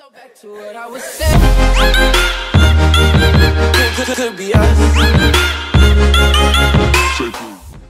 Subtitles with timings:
[0.00, 1.40] So back to what I was saying.
[3.96, 4.78] Could, could, could be us.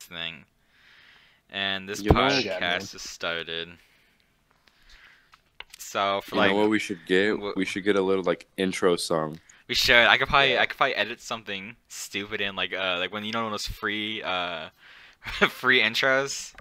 [0.01, 0.45] thing.
[1.53, 3.69] And this You know- podcast has started.
[5.79, 7.37] So for You like know what we should get?
[7.37, 9.39] wh- We should get a little like intro song.
[9.69, 13.13] we should I could probably I could probably edit something stupid in like uh like
[13.13, 14.71] when you know those free uh
[15.49, 16.55] free intros.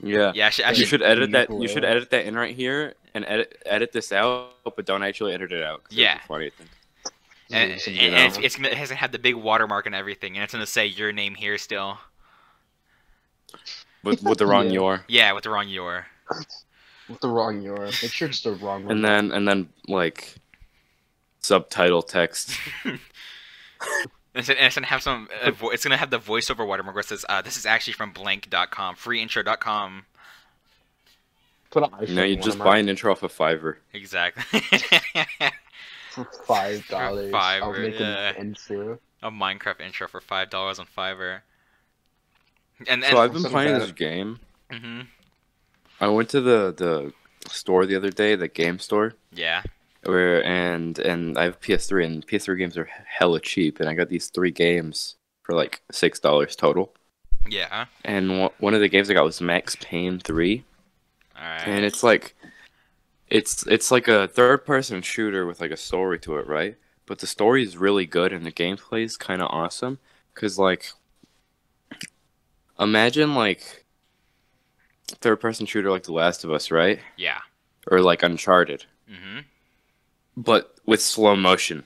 [0.00, 0.30] Yeah.
[0.36, 1.50] Yeah, I should, I You should should edit that.
[1.50, 5.32] You should edit that in right here and edit edit this out, but don't actually
[5.34, 5.80] edit it out.
[5.86, 6.20] it'd be Yeah.
[6.28, 6.46] Funny.
[6.46, 6.70] I think.
[7.50, 10.52] and, Yeah, and it's, it's it hasn't had the big watermark and everything, and it's
[10.52, 11.98] gonna say your name here still.
[14.02, 14.72] With with the wrong Yeah.
[14.72, 15.04] your.
[15.08, 16.06] Yeah, with the wrong your.
[17.08, 17.86] With the wrong your.
[17.86, 18.96] Make sure it's the wrong one.
[18.96, 20.34] And then and then like
[21.40, 22.52] subtitle text.
[24.38, 25.28] It's, it's gonna have some.
[25.42, 27.94] Uh, vo- it's gonna have the voiceover watermark where it says, uh, "This is actually
[27.94, 30.04] from blank.com, freeintro.com."
[31.76, 33.76] Put an iPhone You know, you just buy an intro off of Fiverr.
[33.92, 34.60] Exactly.
[36.10, 37.30] for five dollars.
[37.34, 38.30] I'll Fiverr, make yeah.
[38.30, 38.98] an intro.
[39.22, 41.40] a Minecraft intro for five dollars on Fiverr.
[42.88, 43.82] And and So I've been playing bad.
[43.82, 44.38] this game.
[44.70, 45.00] hmm
[46.00, 47.12] I went to the the
[47.50, 49.62] store the other day, the game store, yeah,
[50.04, 54.08] where and and I have PS3 and PS3 games are hella cheap, and I got
[54.08, 56.94] these three games for like six dollars total.
[57.48, 57.86] yeah.
[58.04, 60.75] And one- one of the games I got was Max Payne three, All
[61.40, 61.66] right.
[61.66, 62.34] and it's like,
[63.28, 66.76] it's it's like a third person shooter with like a story to it, right?
[67.06, 69.98] But the story is really good, and the gameplay is kind of awesome.
[70.34, 70.86] Cause like,
[72.78, 73.84] imagine like
[75.08, 77.00] third person shooter like The Last of Us, right?
[77.16, 77.38] yeah.
[77.88, 79.40] Or like Uncharted, Mm-hmm.
[80.36, 81.84] but with slow motion.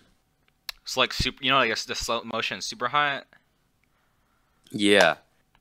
[0.83, 1.45] It's like super.
[1.45, 3.27] You know, like the slow motion super hot.
[4.71, 5.17] Yeah.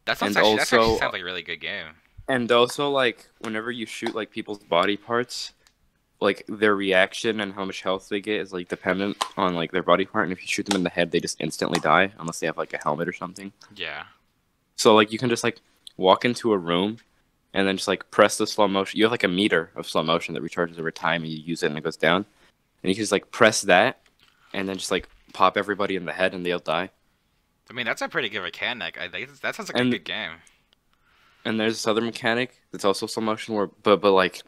[0.05, 1.87] That sounds And actually, that actually sounds like a really good game.
[2.29, 5.53] And also like whenever you shoot like people's body parts,
[6.21, 9.83] like their reaction and how much health they get is like dependent on like their
[9.83, 12.39] body part and if you shoot them in the head they just instantly die unless
[12.39, 13.51] they have like a helmet or something.
[13.75, 14.03] Yeah.
[14.75, 15.59] So like you can just like
[15.97, 16.97] walk into a room
[17.53, 18.97] and then just like press the slow motion.
[18.99, 21.63] You have like a meter of slow motion that recharges over time and you use
[21.63, 22.25] it and it goes down.
[22.83, 23.99] And you can just like press that
[24.53, 26.89] and then just like pop everybody in the head and they'll die.
[27.69, 28.99] I mean, that's a pretty good mechanic.
[28.99, 30.31] I think that sounds like And- a good game.
[31.45, 34.41] And there's this other mechanic that's also slow motion where but but like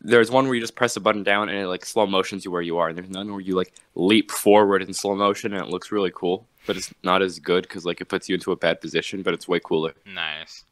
[0.00, 2.50] there's one where you just press a button down and it like slow motions you
[2.50, 2.88] where you are.
[2.88, 6.12] And there's none where you like leap forward in slow motion and it looks really
[6.14, 9.22] cool, but it's not as good because like it puts you into a bad position,
[9.22, 9.94] but it's way cooler.
[10.06, 10.64] Nice.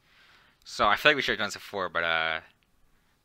[0.63, 2.39] So I feel like we should have done this before, but uh,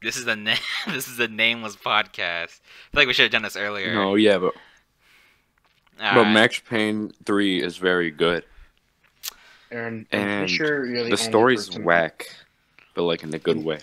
[0.01, 0.55] this is the na-
[0.89, 2.61] this is the nameless podcast.
[2.61, 3.95] I feel like we should have done this earlier.
[3.95, 4.55] No, yeah, but
[5.99, 6.33] but Alright.
[6.33, 8.45] Max Payne three is very good.
[9.73, 12.27] Aaron, I'm And pretty sure you're the, The story's person- whack,
[12.95, 13.81] but like in a good way.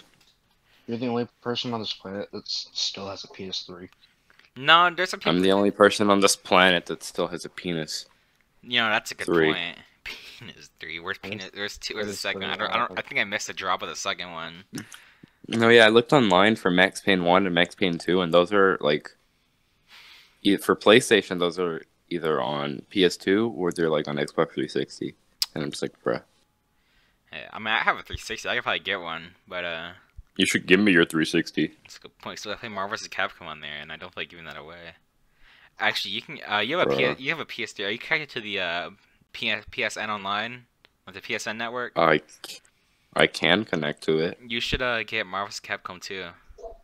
[0.87, 3.89] You're the only person on this planet that still has a PS3.
[4.55, 5.33] No, there's some people.
[5.33, 8.05] I'm the only person on this planet that still has a penis.
[8.63, 9.53] You know, that's a good Three.
[9.53, 9.77] point.
[10.39, 10.99] Penis three.
[10.99, 11.49] Where's penis?
[11.53, 11.95] Where's two?
[11.95, 12.43] Where's the second?
[12.45, 12.97] I don't, I don't.
[12.97, 14.63] I think I missed a drop of the second one.
[15.47, 18.51] No, yeah, I looked online for Max Payne one and Max Payne two, and those
[18.53, 19.11] are like,
[20.61, 25.13] for PlayStation, those are either on PS2 or they're like on Xbox 360.
[25.55, 26.21] And I'm just like, bruh,
[27.33, 28.47] Yeah, I mean, I have a 360.
[28.49, 29.91] I could probably get one, but uh,
[30.37, 31.73] you should give me your 360.
[31.85, 32.39] it's a good point.
[32.39, 33.07] So I play Marvel vs.
[33.09, 34.93] Capcom on there, and I don't feel like giving that away.
[35.79, 36.39] Actually, you can.
[36.49, 37.15] Uh, you have a Bruh.
[37.15, 37.85] PS, you have a PS3.
[37.87, 38.89] Are you connected to the uh,
[39.33, 40.65] PS, PSN online,
[41.05, 41.93] with the PSN network?
[41.97, 42.21] I,
[43.15, 44.37] I can connect to it.
[44.45, 45.61] You should uh get Marvel vs.
[45.61, 46.27] Capcom too,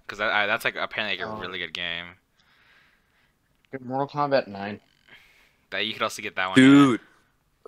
[0.05, 1.39] because that, uh, that's like apparently like a Oh.
[1.39, 2.05] really good game.
[3.71, 4.79] Get Mortal Kombat 9.
[5.71, 6.55] That you could also get that one.
[6.55, 7.01] Dude,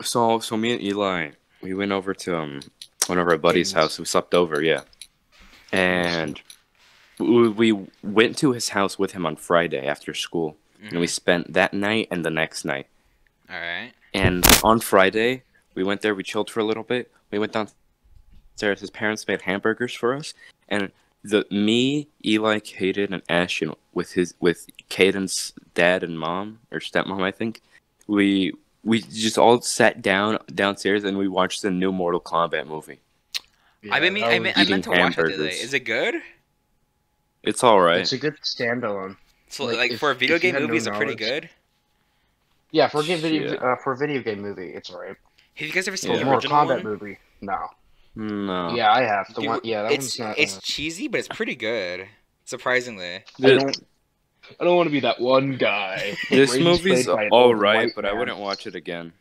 [0.02, 1.32] so so me and Eli,
[1.62, 2.62] we went over to um
[3.08, 3.82] one of our buddies' Games.
[3.84, 4.00] house.
[4.00, 4.82] We slept over, yeah,
[5.72, 6.42] and
[7.20, 11.54] we, we went to his house with him on Friday after school, and we spent
[11.54, 12.88] that night and the next night.
[13.50, 13.92] All right.
[14.14, 15.44] And on Friday,
[15.76, 16.16] we went there.
[16.16, 17.12] We chilled for a little bit.
[17.32, 18.82] We went downstairs.
[18.82, 20.34] His parents made hamburgers for us,
[20.68, 20.92] and
[21.24, 27.22] the me, Eli, Caden, and Ashton with his with Caden's dad and mom or stepmom,
[27.22, 27.62] I think.
[28.08, 28.54] We
[28.84, 33.00] we just all sat down downstairs and we watched the new Mortal Kombat movie.
[33.92, 35.50] I mean, I, mean, I meant to eating watch it today.
[35.50, 36.16] Is it good?
[37.44, 38.00] It's all right.
[38.02, 39.16] It's a good standalone.
[39.50, 41.50] So Like, like, if- for a video game movie, no is it pretty good?
[42.72, 43.60] Yeah, for a game video Yeah.
[43.60, 45.16] uh, for a video game movie, it's alright.
[45.56, 46.18] Have you guys ever seen Yeah.
[46.20, 46.84] the Mortal Kombat one?
[46.84, 47.68] movie, no.
[48.16, 48.76] no.
[48.76, 49.62] Yeah, I have the Dude, one.
[49.64, 50.40] Yeah, that it's one's not.
[50.40, 52.08] it's uh, cheesy, but it's pretty good.
[52.44, 53.16] Surprisingly.
[53.16, 53.78] I don't.
[54.60, 56.20] I don't want to be that one guy.
[56.30, 58.68] this Raiden's movie's all right, by an all old right, white but I wouldn't watch
[58.68, 59.14] it again.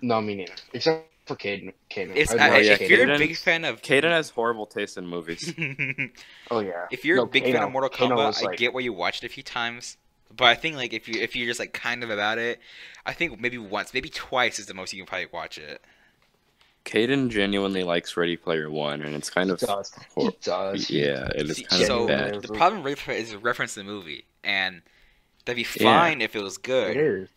[0.00, 0.54] No, me neither.
[0.72, 1.72] Except for Caden.
[1.90, 2.12] Caden.
[2.14, 4.96] It's I'd I, watch yeah, if you're a big fan of Kaden has horrible taste
[4.96, 5.52] in movies.
[6.50, 6.86] Oh yeah.
[6.90, 9.24] if you're No, a big fan of Mortal Kombat, was, I get why you watched
[9.24, 9.96] it a few times.
[10.34, 12.60] But I think like if you if you're just like kind of about it,
[13.06, 15.82] I think maybe once, maybe twice is the most you can probably watch it.
[16.84, 19.92] Kaden genuinely likes Ready Player One, and it's kind He of does.
[20.14, 20.90] hor- He does.
[20.90, 22.42] yeah, it is See, kind so of bad.
[22.42, 24.82] the problem with it is a reference to the movie, and
[25.44, 25.98] that'd be Yeah.
[26.00, 26.96] fine if it was good.
[26.96, 27.28] It is.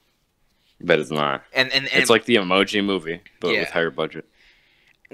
[0.82, 1.44] But it's not.
[1.54, 3.62] And and, and It's like the Emoji Movie, but Yeah.
[3.62, 4.26] with higher budget.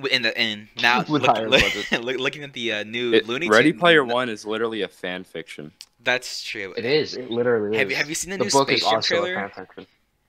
[0.10, 1.92] in the and now With look, higher look- budget.
[2.04, 4.88] look- looking at the uh, new It- Looney Ready Tune- Player One is literally a
[4.88, 5.72] fan fiction.
[6.04, 6.74] That's true.
[6.76, 7.14] It is.
[7.16, 7.92] It literally Have is.
[7.92, 9.52] you have you seen the, the new book Space is Jam also a trailer?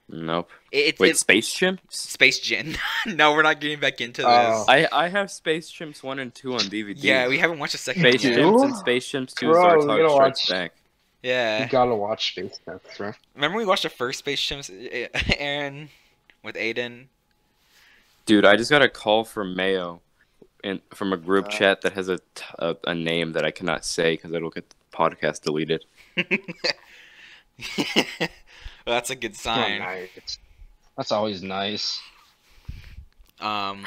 [0.09, 0.27] Fan fiction.
[0.27, 0.49] Nope.
[0.71, 1.81] It, it, Wait, it- Space Chimp?
[1.89, 2.75] Space Jam.
[3.07, 4.27] no, we're not getting back into this.
[4.29, 4.65] Oh.
[4.67, 6.95] I I have Space Chimps one and two on DVD.
[6.97, 8.39] yeah, we haven't watched the second Space one yet.
[8.41, 10.71] Chimps and Space Chimps Two Bro, Zartog we gotta Strikes watch- Back.
[11.23, 11.63] Yeah.
[11.63, 13.11] You gotta watch Space Jam, bro.
[13.33, 14.69] Remember we watched the first Space Chimps,
[15.39, 15.89] Aaron,
[16.43, 17.05] with Aiden?
[18.27, 20.01] Dude, I just got a call from Mayo,
[20.63, 21.49] in from a group Uh.
[21.49, 24.69] chat that has a, t- a a name that I cannot say because it'll get
[24.69, 25.83] the podcast deleted.
[28.85, 29.79] well, that's a good Oh, sign.
[29.79, 30.39] nice.
[30.97, 31.99] That's always nice.
[33.39, 33.85] Um,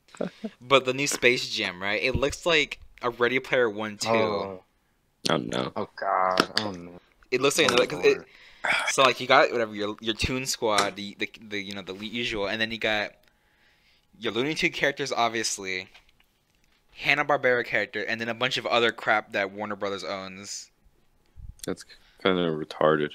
[0.60, 2.02] but the new Space Jam, right?
[2.02, 4.08] It looks like a Ready Player One too.
[4.08, 4.62] Oh,
[5.30, 5.72] Oh no.
[5.76, 6.52] oh god.
[6.60, 6.92] Oh no.
[7.30, 7.86] It looks like Oh, another.
[7.86, 8.18] 'cause it,
[8.90, 11.94] so like you got whatever your your Toon Squad, the, the the you know the
[11.94, 13.12] usual, and then you got
[14.18, 15.88] your Looney Tune characters, obviously,
[16.92, 20.70] Hanna Barbera character, and then a bunch of other crap that Warner Brothers owns.
[21.66, 21.84] That's
[22.22, 23.10] kind of retarded.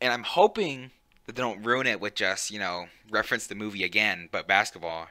[0.00, 0.90] And I'm hoping
[1.26, 5.08] that they don't ruin it with just you know reference the movie again, but basketball.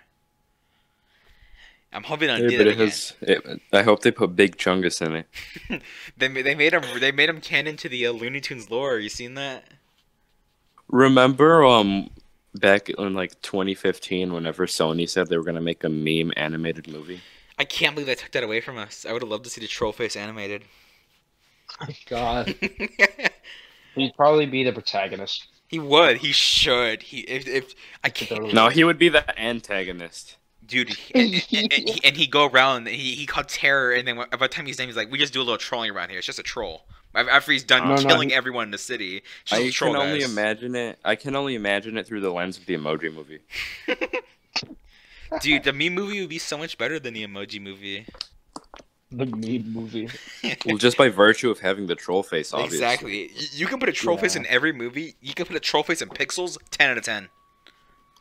[1.94, 2.78] I'm hoping they don't Yeah, do but that it again.
[2.78, 3.14] has.
[3.22, 5.28] It, I hope they put Big Chungus in it.
[6.18, 9.00] They they made him they made him canon to the uh, Looney Tunes lore.
[9.00, 9.66] You seen that?
[10.88, 12.10] Remember, um,
[12.56, 17.24] back in like 2015, whenever Sony said they were gonna make a meme animated movie.
[17.58, 19.06] I can't believe they took that away from us.
[19.06, 20.64] I would have loved to see the troll face animated.
[22.06, 22.56] God.
[23.96, 25.48] He'd probably be the protagonist.
[25.68, 26.18] he would.
[26.18, 27.02] He should.
[27.04, 28.54] He if, if I can't.
[28.54, 30.36] No, he would be the antagonist.
[30.66, 32.88] Dude, and, and, and, he, and he go around.
[32.88, 35.18] And he he called terror, and then by the time he's done, he's like, "We
[35.20, 36.18] just do a little trolling around here.
[36.18, 39.22] It's just a troll." After he's done No, no, killing he- everyone in the city,
[39.52, 40.32] I just I a troll can only guys.
[40.32, 41.00] imagine it.
[41.06, 43.40] I can only imagine it through the lens of the Emoji Movie.
[45.42, 48.06] Dude, the meme movie would be so much better than the emoji movie.
[49.12, 50.10] The meme movie.
[50.66, 52.78] Well, just by virtue of having the troll face, obviously.
[52.78, 53.32] Exactly.
[53.54, 55.16] You can put a troll face in every movie.
[55.22, 56.58] You can put a troll face in Pixels.
[56.72, 57.30] Ten out of ten.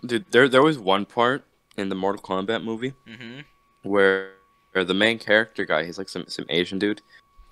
[0.04, 1.44] Dude, there there was one part
[1.76, 3.40] in the Mortal Kombat movie hmm
[3.82, 4.32] where,
[4.72, 7.02] where the main character guy, he's like some some Asian dude.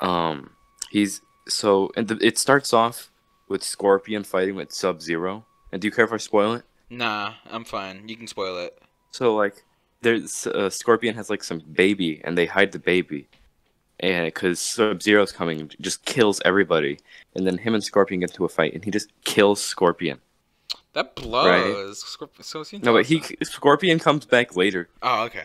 [0.00, 0.50] Um,
[0.90, 3.11] he's so and the, it starts off
[3.49, 5.44] with Scorpion fighting with Sub Zero.
[5.70, 6.64] And do you care if I spoil it?
[6.90, 8.08] Nah, I'm fine.
[8.08, 8.79] You can spoil it.
[9.11, 9.64] So like,
[10.03, 13.29] there's uh, Scorpion has like some baby, and they hide the baby,
[14.01, 16.99] and because Sub Zero's coming, just kills everybody,
[17.35, 20.21] and then him and Scorpion get into a fight, and he just kills Scorpion.
[20.93, 22.05] That blows.
[22.05, 24.89] Scorp- so No, but he Scorpion comes back later.
[25.03, 25.45] Oh, okay.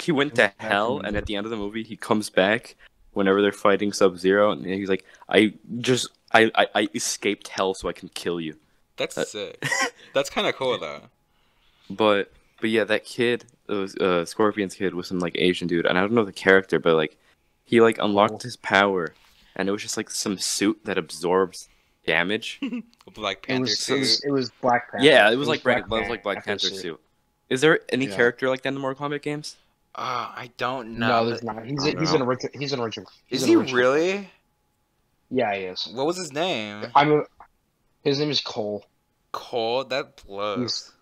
[0.00, 2.74] He went to hell, and at the end of the movie, he comes back
[3.12, 7.74] whenever they're fighting Sub Zero, and he's like, "I just I, I I escaped hell
[7.74, 8.56] so I can kill you."
[8.96, 9.62] That's Uh, sick.
[10.14, 11.02] That's kind of cool though.
[11.90, 15.86] But but yeah, that kid, it was uh, Scorpion's kid, was some like Asian dude,
[15.86, 17.16] and I don't know the character, but like
[17.64, 18.38] he like unlocked Oh.
[18.42, 19.14] his power,
[19.56, 21.68] and it was just like some suit that absorbs
[22.06, 22.60] damage.
[23.14, 23.96] Black It Panther was, suit.
[23.96, 25.04] it was it was Black Panther.
[25.06, 26.76] yeah, it was like Black, it was like Black Panther suit.
[26.80, 27.00] suit.
[27.48, 28.14] Is there any Yeah.
[28.16, 29.56] character like that in the Mortal Kombat games?
[29.96, 31.08] Ah, I don't know.
[31.08, 31.64] No, there's not.
[31.66, 32.52] He's I a, don't he's an original.
[32.60, 33.10] He's an original.
[33.26, 33.76] he's Is an he original.
[33.80, 34.30] really?
[35.30, 35.88] Yeah, he is.
[35.92, 36.86] What was his name?
[36.94, 37.12] I'm.
[37.12, 37.22] A,
[38.04, 38.86] his name is Cole.
[39.32, 39.84] Cole.
[39.84, 40.60] That blows.
[40.60, 40.92] He's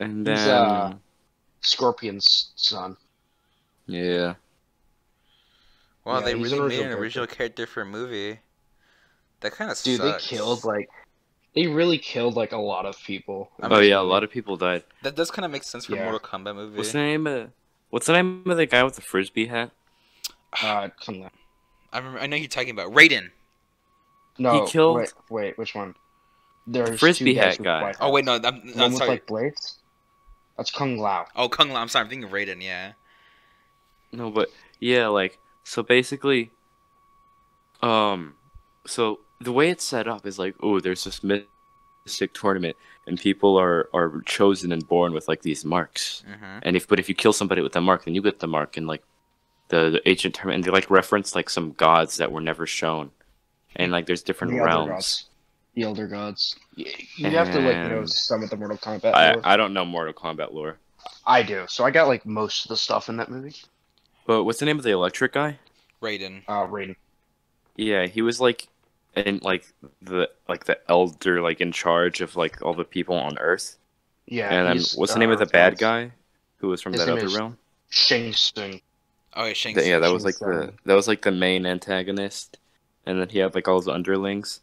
[0.00, 0.94] And He's, uh,
[1.60, 2.96] Scorpion's son.
[3.86, 4.34] yeah,
[6.04, 8.40] Wow, yeah, they really made an original original character for a movie.
[9.40, 10.28] That kind of Dude, sucks.
[10.28, 10.88] they killed like.
[11.54, 13.50] They really killed like a lot of people.
[13.62, 14.82] in oh yeah, a lot of people died.
[15.02, 16.10] That does kind of make sense for a Yeah.
[16.10, 16.76] Mortal Kombat movie.
[16.76, 17.50] What's the name of
[17.90, 19.70] What's the name of the guy with the frisbee hat?
[20.62, 21.30] Uh, come on.
[21.92, 22.20] I remember.
[22.20, 23.30] I know you're talking about Raiden.
[24.38, 25.94] No, he killed- Wait, wait, which one?
[26.66, 27.92] There's frisbee two guys hat guy.
[28.00, 28.34] Oh wait, no.
[28.34, 29.78] I'm, The I'm one with like blades.
[30.56, 31.26] That's Kung Lao.
[31.34, 31.80] Oh, Kung Lao.
[31.80, 32.04] I'm sorry.
[32.04, 32.62] I'm thinking Raiden.
[32.62, 32.92] Yeah.
[34.12, 36.50] No, but yeah, like so basically,
[37.82, 38.34] um,
[38.86, 43.56] so the way it's set up is like, oh, there's this mystic tournament, and people
[43.58, 46.58] are are chosen and born with like these marks, Mm-hmm.
[46.62, 48.76] and if but if you kill somebody with the mark, then you get the mark,
[48.76, 49.02] and like
[49.68, 53.10] the the ancient tournament, and they like reference like some gods that were never shown,
[53.76, 55.28] and like there's different The other realms.
[55.74, 55.76] Gods.
[55.76, 56.56] The Elder Gods.
[56.76, 59.14] You, you have to like know some of the Mortal Kombat.
[59.14, 59.42] I lore.
[59.44, 60.78] I don't know Mortal Kombat lore.
[61.26, 61.64] I do.
[61.68, 63.56] So I got like most of the stuff in that movie.
[64.26, 65.58] But what's the name of the electric guy?
[66.02, 66.42] Raiden.
[66.48, 66.96] Uh, Raiden.
[67.76, 68.68] Yeah, he was like
[69.16, 69.66] in like
[70.02, 73.76] the like the elder like in charge of like all the people on Earth.
[74.26, 74.48] Yeah.
[74.52, 76.12] and then what's the uh, name of the bad guy
[76.56, 77.58] who was from His that name other is- realm?
[77.90, 78.80] Shang Tsung.
[79.36, 80.14] Oh, yeah, Shang Th- yeah, that Tsung.
[80.14, 82.58] was like Shang the that was like the main antagonist,
[83.06, 84.60] and then he had like all his underlings.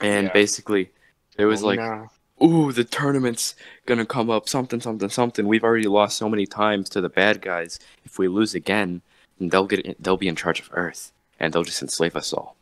[0.00, 0.32] And Yeah.
[0.32, 0.90] basically,
[1.38, 2.06] it was like, Nah.
[2.42, 3.54] "Ooh, the tournament's
[3.86, 5.46] gonna come up, something, something, something.
[5.46, 7.78] We've already lost so many times to the bad guys.
[8.04, 9.02] If we lose again,
[9.38, 12.56] then they'll get they'll be in charge of Earth, and they'll just enslave us all."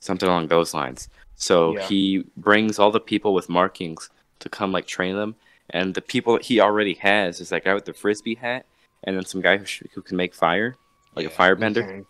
[0.00, 1.08] Something along those lines.
[1.34, 1.86] So Yeah.
[1.88, 5.34] he brings all the people with markings to come like train them,
[5.70, 8.66] and the people that he already has is that guy with the frisbee hat,
[9.04, 10.76] and then some guy who, sh- who can make fire,
[11.14, 11.30] like Yeah.
[11.30, 12.04] a firebender.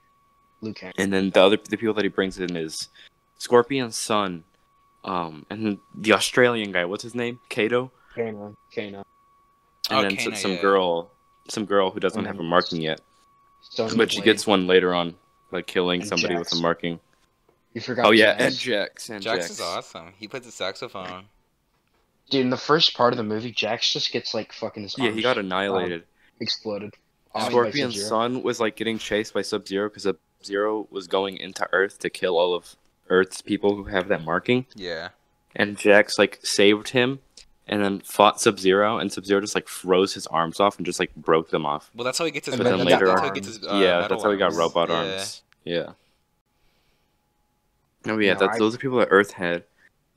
[0.61, 0.93] Liu Kang.
[0.99, 2.89] And then the other the people that he brings in is
[3.39, 4.45] Scorpion's son,
[5.07, 6.85] um, and the Australian guy.
[6.85, 7.39] What's his name?
[7.49, 7.91] Kato.
[8.15, 8.57] Kano.
[8.75, 9.05] Kano.
[9.91, 10.61] And Oh, then Kano, some yeah.
[10.61, 11.11] girl,
[11.49, 13.01] some girl who doesn't And have a marking yet,
[13.63, 14.25] Sonya but she Blade.
[14.25, 15.15] gets one later on,
[15.53, 16.99] like killing And somebody with a marking.
[17.73, 18.07] You forgot.
[18.07, 18.41] Oh yeah, Jax.
[18.45, 19.11] and Jax.
[19.11, 19.51] And Jax Jax.
[19.51, 20.13] is awesome.
[20.19, 21.27] He plays the saxophone.
[22.31, 25.11] Dude, in the first part of the movie, Jax just gets like fucking his Yeah,
[25.13, 26.03] he got annihilated.
[26.41, 26.95] exploded.
[27.35, 31.37] off Scorpion's son was like getting chased by Sub Zero because Sub Zero was going
[31.37, 32.75] into Earth to kill all of
[33.09, 34.67] Earth's people who have that marking.
[34.75, 35.11] Yeah.
[35.55, 37.21] and Jax like saved him
[37.67, 40.87] and then fought Sub Zero and Sub Zero just like froze his arms off and
[40.87, 41.91] just like broke them off.
[41.95, 42.57] Well, that's how he gets his.
[42.57, 43.59] But then then that's, later that's how on- he his.
[43.65, 44.57] Uh, yeah, metal that's how he got arms.
[44.57, 44.95] robot Yeah.
[44.97, 45.43] arms.
[45.65, 45.93] Yeah.
[48.09, 49.65] Oh yeah, No, that's I- those are people that Earth had.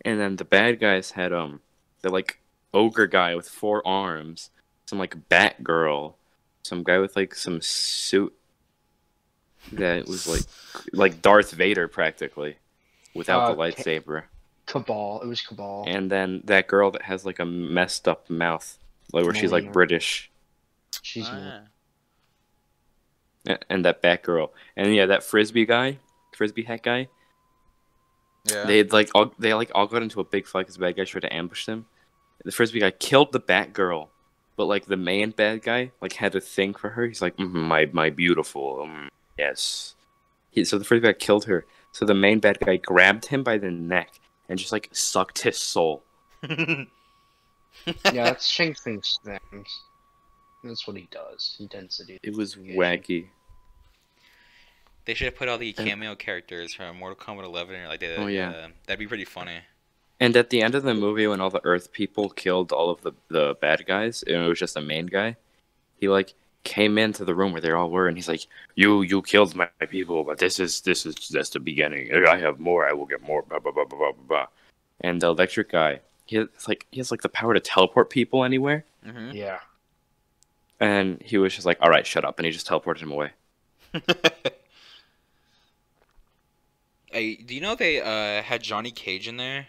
[0.05, 1.61] And then the bad guys had um
[2.01, 2.39] the like
[2.73, 4.49] ogre guy with four arms,
[4.85, 6.15] some like bat girl,
[6.63, 8.33] some guy with like some suit
[9.73, 10.41] that was like
[10.93, 12.57] like Darth Vader practically
[13.19, 14.23] without Uh, the Ca- lightsaber.
[14.65, 15.21] Cabal.
[15.23, 15.85] It was Cabal.
[15.87, 18.77] and then that girl that has like a messed up mouth,
[19.13, 20.29] like where she's like British,
[21.03, 21.61] She's Ah.
[23.69, 25.97] And that Batgirl, and yeah, that frisbee guy,
[26.35, 27.07] frisbee hat guy.
[28.45, 28.65] Yeah.
[28.65, 31.05] They like all they like all got into a big fight because the bad guy
[31.05, 31.85] tried to ambush them.
[32.43, 34.09] The frisbee guy killed the Batgirl,
[34.55, 37.05] but like the main bad guy like had a thing for her.
[37.07, 39.95] He's like, mm my my beautiful, um, yes.
[40.51, 41.65] He, so the frisbee guy killed her.
[41.91, 45.57] So the main bad guy grabbed him by the neck and just like sucked his
[45.57, 46.03] soul.
[46.47, 46.85] yeah,
[48.03, 49.81] that's Shang Tsung's things.
[50.63, 51.55] That's what he does.
[51.57, 52.17] He tends to do.
[52.23, 52.75] It was Yeah.
[52.75, 53.27] wacky.
[55.05, 58.19] They should have put all the cameo characters from Mortal Kombat 11 or like that.
[58.19, 58.49] Oh, yeah.
[58.51, 59.57] uh, that'd be pretty funny.
[60.19, 63.01] And at the end of the movie, when all the Earth people killed all of
[63.01, 65.37] the, the bad guys, and it was just the main guy,
[65.95, 69.21] he like came into the room where they all were, and he's like, "You you
[69.21, 72.13] killed my people, but this is this is just the beginning.
[72.27, 72.87] I have more.
[72.87, 74.23] I will get more." Blah blah blah blah blah blah.
[74.27, 74.47] blah.
[75.01, 78.43] And the electric guy, he has like he has like the power to teleport people
[78.43, 79.59] anywhere, hmm Yeah.
[80.79, 83.31] and he was just like, "All right, shut up," and he just teleported him away.
[87.11, 89.67] hey, do you know they uh had Johnny Cage in there?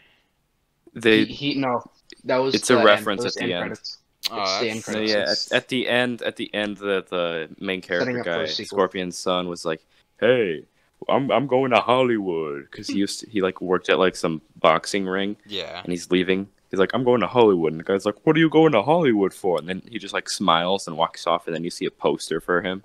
[0.94, 1.82] They he, he no.
[2.24, 2.54] That was.
[2.54, 3.60] It's a reference End, at the end.
[3.62, 3.98] credits.
[4.30, 7.80] Oh, It's the So yeah, at, at the end, at the end, the the main
[7.80, 8.52] character Setting up for a guy.
[8.52, 9.80] Scorpion's son, was like,
[10.18, 10.64] "Hey,
[11.08, 14.42] I'm I'm going to Hollywood," because he used to, he like worked at like some
[14.56, 15.80] boxing ring, yeah.
[15.82, 16.48] and he's leaving.
[16.70, 18.82] He's like, "I'm going to Hollywood," and the guy's like, "What are you going to
[18.82, 21.86] Hollywood for?" And then he just like smiles and walks off, and then you see
[21.86, 22.84] a poster for him.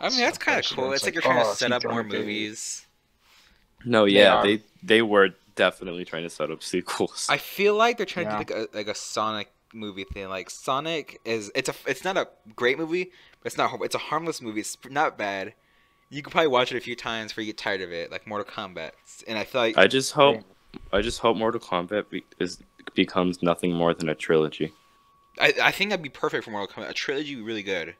[0.00, 0.86] I mean, that's kind of cool.
[0.86, 2.86] like, It's like you're trying oh, to set up more movies.
[3.84, 4.42] No, They yeah, are.
[4.46, 7.26] they they were definitely trying to set up sequels.
[7.30, 8.38] I feel like they're trying Yeah.
[8.38, 10.28] to do like a, like a Sonic movie thing.
[10.28, 13.04] Like Sonic is it's a it's not a great movie,
[13.40, 14.60] but it's not it's a harmless movie.
[14.60, 15.54] It's not bad.
[16.10, 18.26] You could probably watch it a few times before you get tired of it, like
[18.26, 18.90] Mortal Kombat.
[19.26, 20.42] And I feel like I just hope,
[20.92, 22.58] I just hope Mortal Kombat be, is
[22.94, 24.72] becomes nothing more than a trilogy.
[25.40, 26.90] I, I think that'd be perfect for Mortal Kombat.
[26.90, 27.94] A trilogy would be really good.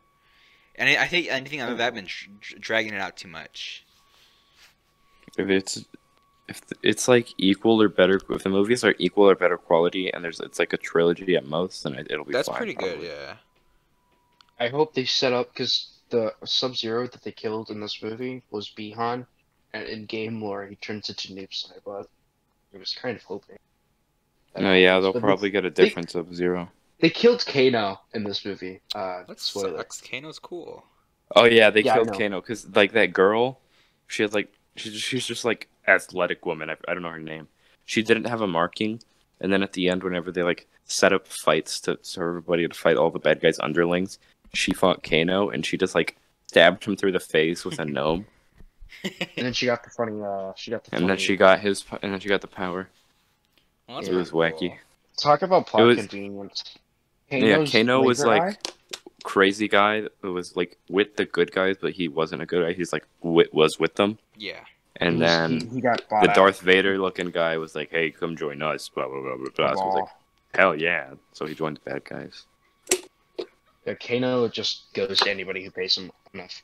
[0.75, 3.29] And I, I think anything other than that been dr- dr- dragging it out too
[3.29, 3.85] much.
[5.39, 5.85] if it's
[6.53, 10.23] if it's like equal or better if the movies are equal or better quality and
[10.25, 13.03] there's it's like a trilogy at most then it- it'll be That's fine, pretty good,
[13.03, 13.37] yeah.
[14.61, 18.43] I hope they set up because the Sub Zero that they killed in this movie
[18.51, 19.27] was Bi-Han,
[19.73, 22.07] and in game lore he turns into Noob Saibot.
[22.75, 23.59] I was kind of hoping.
[24.57, 26.71] no yeah happens, they'll but probably get a they- difference of zero.
[27.01, 28.81] They killed Kano in this movie.
[28.95, 29.79] Uh, That spoiler.
[29.79, 30.01] sucks.
[30.01, 30.85] Kano's cool.
[31.35, 33.59] Oh yeah they Yeah, killed kano because like that girl
[34.07, 37.49] she had like she's she's just like athletic woman I, I don't know her name
[37.85, 39.01] she didn't have a marking
[39.41, 42.75] and then at the end whenever they like set up fights to so everybody to
[42.75, 44.19] fight all the bad guys underlings
[44.55, 48.27] she fought kano and she just like stabbed him through the face with a gnome
[49.05, 50.21] And then she got the funny.
[50.23, 50.95] Uh, she got the.
[50.95, 52.89] And then she got his, p- and then she got the power.
[53.89, 54.69] Well, that's It was pretty wacky.
[54.69, 54.79] cool.
[55.17, 56.63] Talk about plot It was- convenience.
[57.31, 58.57] Yeah, Kano was laser like eye?
[59.25, 62.75] crazy guy who was like with the good guys, but he wasn't a good guy.
[62.75, 64.61] He's like wi- was with them, Yeah.
[65.07, 66.35] And He then he, he got the out.
[66.35, 69.49] Darth Vader looking guy was like, "Hey, come join us." Blah blah blah blah.
[69.57, 69.75] blah.
[69.75, 70.09] So I was like,
[70.55, 72.45] "Hell yeah!" So he joined the bad guys.
[73.87, 76.63] Yeah, Kano just goes to anybody who pays him enough.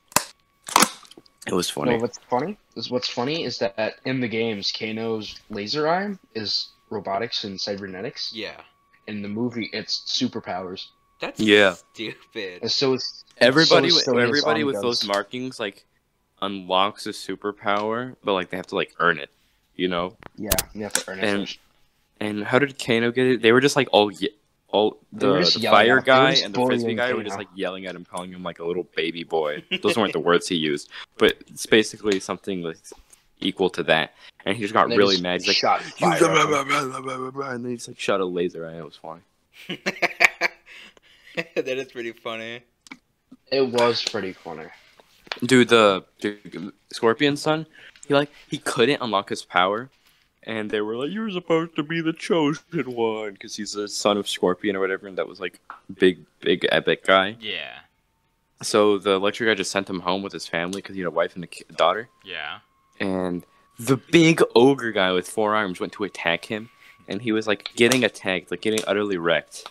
[1.47, 1.99] It was No, funny.
[1.99, 7.45] what's funny is what's funny is that in the games, Kano's laser eye is robotics
[7.45, 8.33] and cybernetics.
[8.35, 8.61] Yeah.
[9.07, 10.87] In the movie, it's superpowers.
[11.21, 11.75] That's Yeah.
[11.95, 12.63] stupid.
[12.63, 14.83] And so is everybody, so with everybody with does.
[14.83, 15.85] those markings like
[16.43, 19.31] unlocks a superpower, but like they have to like earn it.
[19.77, 20.17] You know.
[20.37, 21.59] Yeah, you have to earn it And.
[22.21, 23.43] And how did Kano get it?
[23.43, 24.35] They were just like all ye-
[24.71, 25.87] all the, the fire at him.
[25.87, 28.33] They were guy and the frisbee bullying guy were just like yelling at him, calling
[28.33, 29.63] him like a little baby boy.
[29.83, 32.79] Those weren't the words he used, but it's basically something like
[33.41, 34.15] equal to that.
[34.45, 35.41] And he just got really just mad.
[35.41, 37.89] He's like, shot fire blah, blah, blah, blah, blah, blah, blah," and then he just
[37.89, 38.79] like shot a laser eye.
[38.79, 39.21] It was funny.
[41.55, 42.63] that is pretty funny.
[43.51, 44.67] It was pretty funny.
[45.45, 47.67] Dude, the, the Scorpion son,
[48.07, 49.91] he like he couldn't unlock his power,
[50.43, 54.17] and they were like, "You're supposed to be the chosen one," because he's the son
[54.17, 55.61] of Scorpion or whatever, and that was like
[55.99, 57.37] big, big epic guy.
[57.41, 57.79] Yeah.
[58.63, 61.13] So the electric guy just sent him home with his family because he had a
[61.13, 62.59] wife and a ki- daughter, Yeah.
[62.99, 63.45] and
[63.79, 66.69] the big ogre guy with four arms went to attack him,
[67.07, 69.65] and he was like getting attacked, like getting utterly wrecked.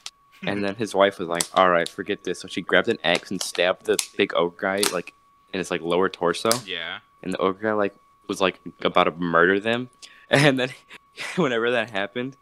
[0.43, 3.31] And then his wife was like, "All right, forget this." So she grabbed an axe
[3.31, 5.13] and stabbed the big ogre guy like
[5.53, 6.99] in his like lower torso Yeah.
[7.23, 7.95] and the ogre guy like
[8.27, 9.89] was like about to murder them
[10.29, 10.69] and then
[11.35, 12.35] whenever that happened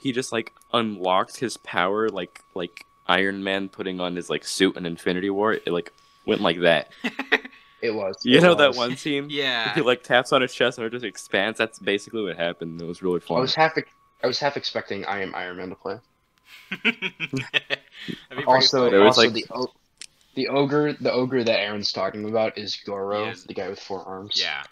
[0.00, 4.76] he just like unlocked his power like like iron man putting on his like suit
[4.76, 5.92] in infinity war it like
[6.26, 6.90] went like that
[7.80, 8.16] It was.
[8.24, 9.72] you it know that one scene Yeah.
[9.72, 12.84] he like taps on his chest and it just expands that's basically what happened it
[12.84, 13.36] was really fun.
[13.38, 13.78] I was half.
[14.20, 15.98] I was half expecting I am Iron Man to play.
[16.82, 16.92] That'd
[17.30, 17.36] be
[18.30, 18.90] pretty Also, funny.
[18.90, 19.72] There was, also like- the o-
[20.38, 23.42] the ogre, the ogre that Aaron's talking about is Goro, Yes.
[23.42, 24.40] the guy with four arms.
[24.40, 24.62] yeah.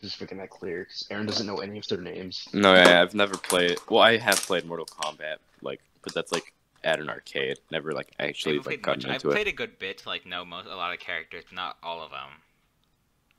[0.00, 2.48] just making that clear because Aaron doesn't know any of their names.
[2.52, 6.52] no yeah, i've never played well i have played mortal kombat like but that's like
[6.84, 8.96] at an arcade never like actually haven't like played much.
[9.02, 11.00] gotten I've into it played a good bit to like know most a lot of
[11.00, 12.30] characters, not all of them.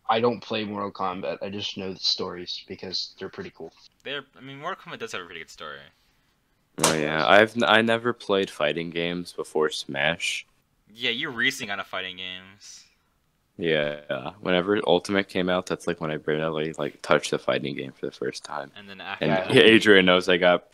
[0.09, 1.37] I don't play Mortal Kombat.
[1.41, 3.71] I just know the stories because they're pretty cool.
[4.03, 5.79] They're I mean Mortal Kombat does have a pretty good story.
[6.83, 10.45] oh yeah i've n- i never played fighting games before smash
[10.93, 12.83] Yeah, you're racing on a fighting games.
[13.57, 17.91] Yeah, whenever Ultimate came out, that's like when I barely like touched the fighting game
[17.91, 18.71] for the first time.
[18.75, 20.67] And then after And that, yeah, Adrian knows I got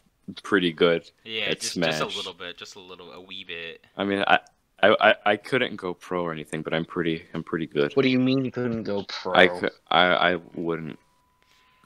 [0.43, 1.10] pretty good.
[1.23, 3.82] yeah, at just, just a little bit, just a little, a wee bit.
[3.97, 4.39] I mean, I,
[4.84, 7.93] I, I, I couldn't go pro or anything, but I'm pretty, I'm pretty good.
[7.95, 9.34] What do you mean you couldn't go pro?
[9.34, 10.99] I could, I, I wouldn't,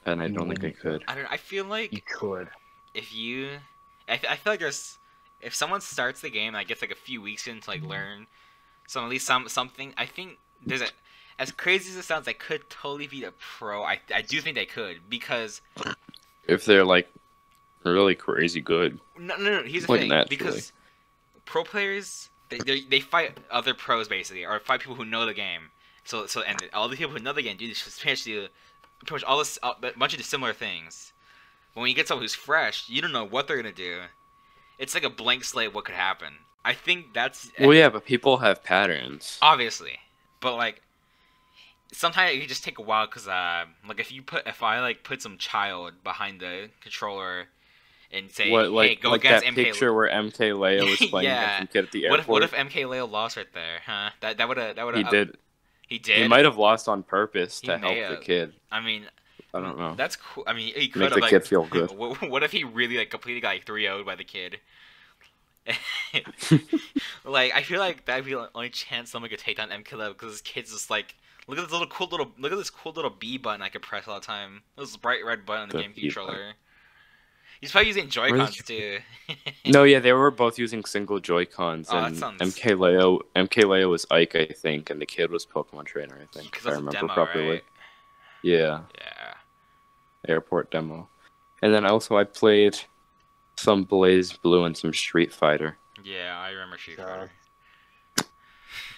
[0.04, 1.04] and I don't think I could.
[1.08, 1.32] I don't.
[1.32, 2.48] I feel like You could.
[2.94, 3.48] if you,
[4.06, 4.98] I, I feel like there's,
[5.42, 7.80] if someone starts the game and I gets like a few weeks in to like
[7.80, 7.90] mm-hmm.
[7.90, 8.26] learn,
[8.86, 9.94] some at least some something.
[9.96, 10.88] I think there's a,
[11.38, 13.82] as crazy as it sounds, I could totally be a pro.
[13.82, 15.60] I I do think they could because
[16.46, 17.10] If they're like
[17.84, 19.62] really crazy good, no no no.
[19.62, 20.36] Here's the Like, thing naturally.
[20.36, 20.72] because
[21.44, 25.34] pro players they they they fight other pros basically or fight people who know the
[25.34, 25.70] game.
[26.04, 28.48] So so and all the people who know the game do this especially
[28.98, 31.12] pretty much all this uh, a bunch of the similar things.
[31.74, 34.02] But when you get someone who's fresh, you don't know what they're gonna do.
[34.80, 35.72] It's like a blank slate.
[35.72, 36.32] What could happen?
[36.64, 39.38] I think that's well, yeah, but people have patterns.
[39.40, 39.98] obviously,
[40.40, 40.82] but like
[41.92, 44.80] sometimes it can just take a while because uh, like if you put if I
[44.80, 47.46] like put some child behind the controller
[48.12, 49.64] and say what, hey like, go like against that MK.
[49.64, 51.58] picture where MK Leo was playing Yeah.
[51.58, 52.42] some kid at the what airport.
[52.42, 53.78] if what if MK Leo lost right there?
[53.86, 54.10] Huh?
[54.20, 55.36] That that would have that would he have did?
[55.86, 56.18] he did.
[56.22, 58.52] He might have lost on purpose He to help the kid.
[58.70, 59.06] I mean,
[59.52, 59.94] I don't know.
[59.96, 60.44] That's cool.
[60.46, 61.90] I mean, he could Make the like, kid feel good.
[61.96, 64.58] What, if he really like completely got like 3 0 by the kid?
[67.24, 70.32] like I feel like that'd be the only chance someone could take down MKLeo because
[70.32, 71.14] this kid's just like
[71.46, 73.82] look at this little cool little look at this cool little B button I could
[73.82, 74.62] press all the time.
[74.78, 76.52] This bright red button on the, The game B controller.
[77.60, 79.00] He's probably using Joy Cons too.
[79.66, 83.18] No, yeah, they were both using single Joy Cons, Oh, that and sounds- MK Leo,
[83.36, 86.66] MK Leo was Ike, I think, and the kid was Pokemon Trainer, I think, if
[86.66, 87.48] I remember demo, properly.
[87.50, 87.64] right?
[88.42, 89.19] Yeah, Yeah.
[90.28, 91.08] Airport demo,
[91.62, 92.78] and then also I played
[93.56, 95.76] some BlazBlue and some Street Fighter.
[96.02, 97.06] Yeah, I remember Street God.
[97.06, 97.30] Fighter.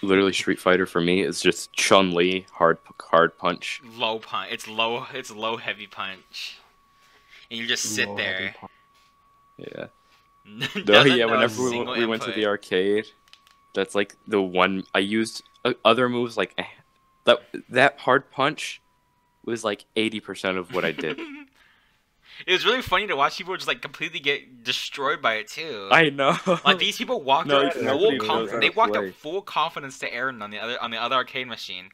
[0.01, 3.81] Literally, Street Fighter for me is just Chun Li hard hard punch.
[3.97, 4.51] Low punch.
[4.51, 5.05] It's low.
[5.13, 6.59] It's low heavy punch.
[7.49, 8.55] And you just sit Lord, there.
[9.57, 9.85] Yeah.
[10.45, 11.25] No, yeah.
[11.25, 13.05] Whenever we, we went to the arcade,
[13.73, 16.65] that's like the one I used uh, other moves like eh,
[17.25, 18.81] That that hard punch
[19.45, 21.19] was like eighty percent of what I did.
[22.47, 25.87] it was really funny to watch people just like completely get destroyed by it too.
[25.91, 26.37] I know.
[26.65, 29.09] like these people walked No, up full knows conf- how they walked play.
[29.09, 31.89] up full confidence to Aaron on the other on the other arcade machine,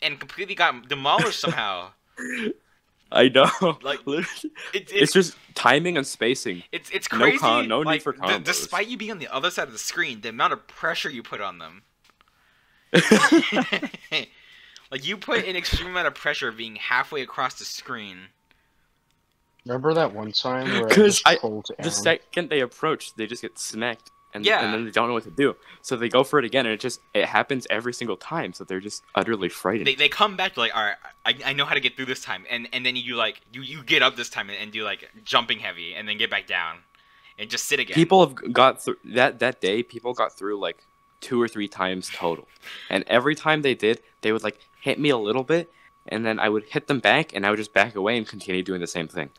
[0.00, 1.90] and completely got demolished somehow.
[3.14, 3.46] I know.
[3.82, 4.26] Like, Literally.
[4.72, 6.62] It, it's it's just timing and spacing.
[6.72, 7.34] it's it's crazy.
[7.34, 8.44] no con- no need like, for d- combos.
[8.44, 11.22] despite you being on the other side of the screen, the amount of pressure you
[11.22, 11.82] put on them.
[14.92, 18.18] Like you put an extreme amount of pressure being halfway across the screen.
[19.64, 23.26] Remember that one time where I 'Cause just I- pulled The second they approach, they
[23.26, 24.64] just get smacked, and Yeah.
[24.64, 25.56] and then they don't know what to do.
[25.82, 28.52] So they go for it again, and it just it happens every single time.
[28.52, 29.86] So they're just utterly frightened.
[29.86, 32.06] They, they come back to like, all right, I, I know how to get through
[32.06, 34.72] this time, and and then you like you you get up this time and, and
[34.72, 36.78] do like jumping heavy, and then get back down,
[37.38, 37.94] and just sit again.
[37.94, 39.82] people have got through that that day.
[39.84, 40.78] People got through like
[41.22, 42.46] two or three times total,
[42.90, 45.70] and every time they did, they would like hit me a little bit,
[46.08, 48.62] and then I would hit them back, and I would just back away and continue
[48.62, 49.30] doing the same thing.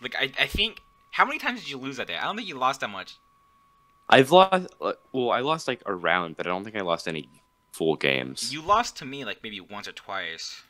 [0.00, 2.16] like I I think how many times did you lose that day?
[2.16, 3.16] I don't think you lost that much.
[4.08, 4.68] I've lost.
[4.80, 7.28] uh, Well, I lost like a round, but I don't think I lost any
[7.72, 8.52] full games.
[8.52, 10.62] You lost to me like maybe once or twice.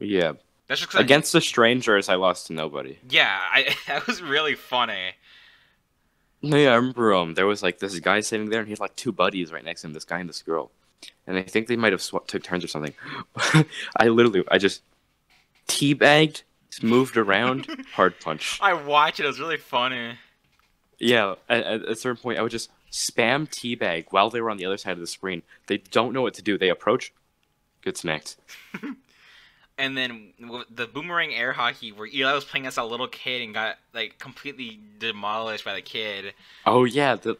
[0.00, 0.32] yeah,
[0.68, 2.98] That's just 'cause I- against the strangers, I lost to nobody.
[3.08, 5.14] Yeah, I that was really funny.
[6.42, 7.14] No, yeah, I remember.
[7.14, 9.64] Um, there was like this guy sitting there, and he had like two buddies right
[9.64, 9.92] next to him.
[9.92, 10.70] This guy and this girl,
[11.26, 12.94] and I think they might have sw- took turns or something.
[13.96, 14.82] I literally, I just
[15.68, 16.42] teabagged,
[16.82, 18.58] moved around, hard punch.
[18.60, 19.24] I watched it.
[19.24, 20.18] It was really funny.
[20.98, 24.56] Yeah, at, at a certain point, I would just spam teabag while they were on
[24.56, 25.42] the other side of the screen.
[25.66, 26.58] They don't know what to do.
[26.58, 27.12] They approach,
[27.82, 28.36] get smacked.
[29.82, 30.32] And then
[30.70, 34.18] the boomerang air hockey, where Eli was playing as a little kid and got like
[34.18, 36.34] completely demolished by the kid.
[36.64, 37.36] Oh yeah, the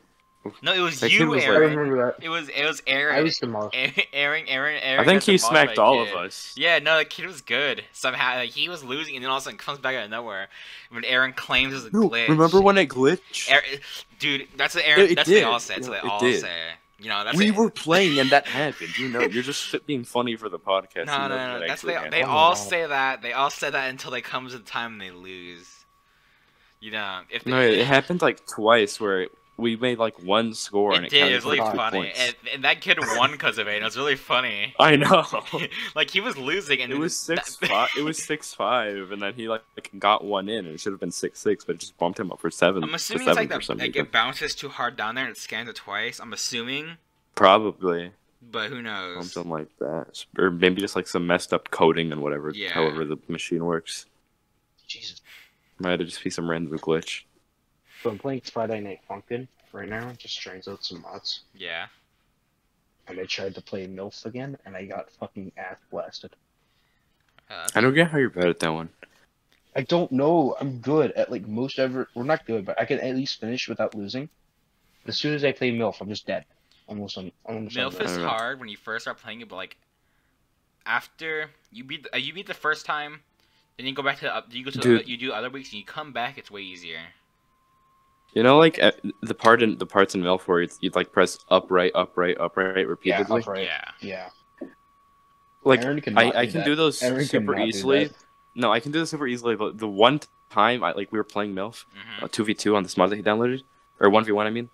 [0.60, 1.76] No, it was That you, was, I like- Aaron.
[1.76, 2.24] remember that.
[2.24, 3.14] It was it was Aaron.
[3.14, 3.76] I was demolished.
[4.12, 5.00] Aaron, Aaron, Aaron.
[5.00, 6.12] I think he smacked all kid.
[6.14, 6.52] of us.
[6.56, 7.84] Yeah, no, the kid was good.
[7.92, 10.10] Somehow like, he was losing, and then all of a sudden comes back out of
[10.10, 10.48] nowhere
[10.90, 12.28] when Aaron claims it's a No, glitch.
[12.28, 13.48] remember when it glitched?
[13.52, 13.64] Aaron,
[14.18, 15.02] dude, that's what Aaron.
[15.04, 15.44] It- it that's what they did.
[15.48, 15.74] all say.
[15.76, 16.40] That's what they It all did.
[16.40, 16.58] say.
[17.02, 18.96] You know, that's we what, were playing and that happened.
[18.96, 21.06] You know, you're just being funny for the podcast.
[21.06, 21.52] No, You no, know no.
[21.54, 21.94] that That's actually they.
[21.94, 22.12] happened.
[22.12, 22.54] They Oh all God.
[22.54, 23.22] say that.
[23.22, 25.68] They all say that until they comes to the time they lose.
[26.80, 30.94] You know, if they, No, it happened like twice where we made like one score
[30.94, 31.18] and it it did.
[31.20, 32.20] counted It was really funny, points.
[32.20, 33.74] and, and that kid won because of it.
[33.74, 34.74] And it was really funny.
[34.80, 35.24] I know.
[35.94, 37.88] like he was losing, and it was six that- five.
[37.96, 39.62] It was six five, and then he like
[39.98, 42.32] got one in, and it should have been six six, but it just bumped him
[42.32, 42.82] up for seven.
[42.82, 43.82] I'm assuming seven it's like for that.
[43.82, 46.18] Like it bounces too hard down there and it scans it twice.
[46.18, 46.96] I'm assuming,
[47.34, 48.12] Probably
[48.50, 49.32] but who knows?
[49.32, 52.50] something like that, or maybe just like some messed up coding and whatever.
[52.54, 52.70] Yeah.
[52.70, 54.06] However, the machine works.
[54.88, 55.20] Jesus.
[55.78, 57.22] Might have just be some random glitch.
[58.02, 60.12] So I'm playing Friday Night Funkin' right now.
[60.18, 61.42] Just trying out some mods.
[61.54, 61.86] Yeah.
[63.06, 66.34] And I tried to play MILF again, and I got fucking ass blasted.
[67.50, 68.88] Uh, I don't get how you're bad at that one.
[69.74, 70.56] I don't know.
[70.60, 72.08] I'm good at like most ever.
[72.14, 74.28] We're not good, but I can at least finish without losing.
[75.04, 76.44] But as soon as I play MILF, I'm just dead.
[76.88, 77.32] Almost on.
[77.44, 78.28] Almost on MILF the- is I don't know.
[78.30, 79.76] hard when you first start playing it, but like
[80.86, 83.20] after you beat the, uh, you beat the first time,
[83.76, 85.00] then you go back to the, you go to the, Dude.
[85.00, 86.38] other- you do other weeks and you come back.
[86.38, 87.00] It's way easier.
[88.32, 91.38] You know, like uh, the part in the parts in MILF you'd, you'd like press
[91.50, 93.40] upright, upright, upright Yeah, repeatedly.
[93.42, 93.64] upright.
[93.66, 93.84] Yeah.
[94.00, 94.28] Yeah.
[95.64, 96.64] Like I, not I can that.
[96.64, 98.10] do those Aaron super easily.
[98.54, 99.54] No, I can do this super easily.
[99.54, 102.74] But the one time I like we were playing MILF, hmm uh, two v two
[102.76, 103.62] on this mod that he downloaded,
[104.00, 104.70] or one v one, I mean.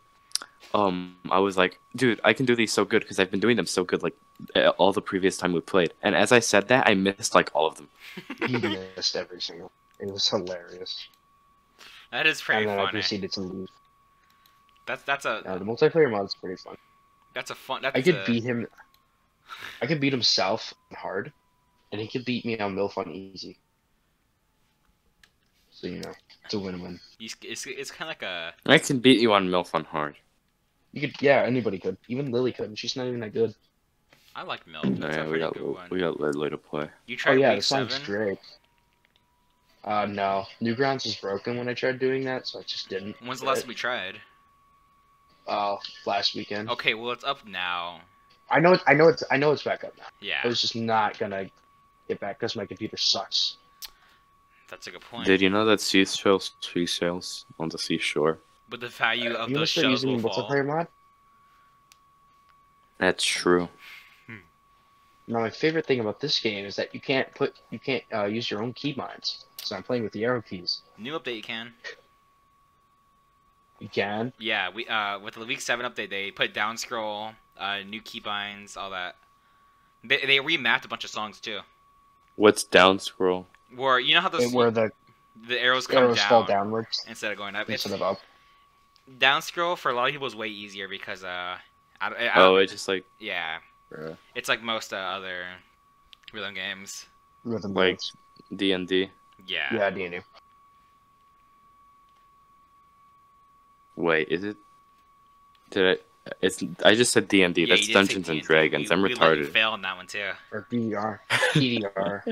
[0.75, 3.57] Um, I was like, dude, I can do these so good because I've been doing
[3.57, 4.15] them so good like
[4.77, 5.95] all the previous time we played.
[6.03, 7.89] And as I said that, I missed like all of them.
[8.47, 9.73] He missed every single.
[9.99, 11.09] It was hilarious.
[12.11, 13.69] That is pretty and then I proceeded to lose.
[14.87, 16.77] That's that's a Uh, the multiplayer mod is pretty fun.
[17.35, 17.83] that's a fun.
[17.83, 18.67] That's I could a, beat him.
[19.83, 21.33] I could beat him south hard,
[21.93, 23.59] and he could beat me on MILF on easy.
[25.71, 26.13] So you know,
[26.45, 26.99] it's a win-win.
[27.21, 30.17] It's it's, it's kind of like a I can beat you on MILF on hard.
[30.93, 31.99] You could, yeah, anybody could.
[32.09, 32.67] Even Lily could.
[32.67, 33.55] and She's not even that good.
[34.35, 34.87] I like milk.
[34.87, 35.89] No, yeah, we got good one.
[35.91, 36.89] we got Ledley to play.
[37.07, 38.07] You tried Oh yeah, week the song's seven.
[38.07, 38.39] great.
[39.85, 43.17] Uh, no, Newgrounds was broken when I tried doing that, so I just didn't.
[43.25, 44.21] When's the last time we tried?
[45.47, 46.69] Uh, last weekend.
[46.71, 48.01] Okay, well it's up now.
[48.51, 50.05] I know, it, I know it's, I know it's back up now.
[50.21, 51.51] Yeah, I was just not gonna
[52.09, 53.57] get back because my computer sucks.
[54.69, 55.27] that's a good point.
[55.27, 58.39] Did you know that seashells, seashells on the seashore?
[58.69, 60.49] But the value of those must start shells using will fall.
[60.51, 60.89] multiplayer mod.
[62.99, 63.69] That's true.
[65.31, 68.25] Now, my favorite thing about this game is that you can't put, you can't uh,
[68.25, 69.45] use your own keybinds.
[69.63, 70.83] So I'm playing with the arrow keys.
[70.97, 71.75] New update you can.
[73.81, 74.33] You can.
[74.39, 78.77] Yeah, we uh with the week seven update they put down scroll, uh new keybinds,
[78.77, 79.17] all that.
[80.05, 81.61] They they remapped a bunch of songs too.
[82.37, 83.47] What's down scroll?
[83.75, 84.91] Where you know how those And where the
[85.47, 87.69] the arrows come arrows down fall downwards instead of going up.
[87.71, 88.21] It's instead of up.
[89.19, 91.57] down scroll for a lot of people is way easier because uh,
[92.01, 93.59] I, I, I, Oh, it's just like yeah,
[93.97, 95.45] uh, it's like most uh, other
[96.33, 97.07] rhythm games.
[97.45, 98.01] Rhythm Like-
[98.57, 99.11] D and D.
[99.47, 99.69] Yeah.
[99.73, 100.21] Yeah, D&D.
[103.97, 104.57] Wait, is it?
[105.71, 106.03] Did I?
[106.43, 106.63] It's.
[106.85, 107.65] I just said D and D.
[107.67, 108.89] That's you did say Dungeons and Dragons.
[108.91, 109.53] We- I'm we let you retarded.
[109.53, 110.31] fail on that one too.
[110.53, 111.19] Or DDR.
[111.31, 112.23] DDR.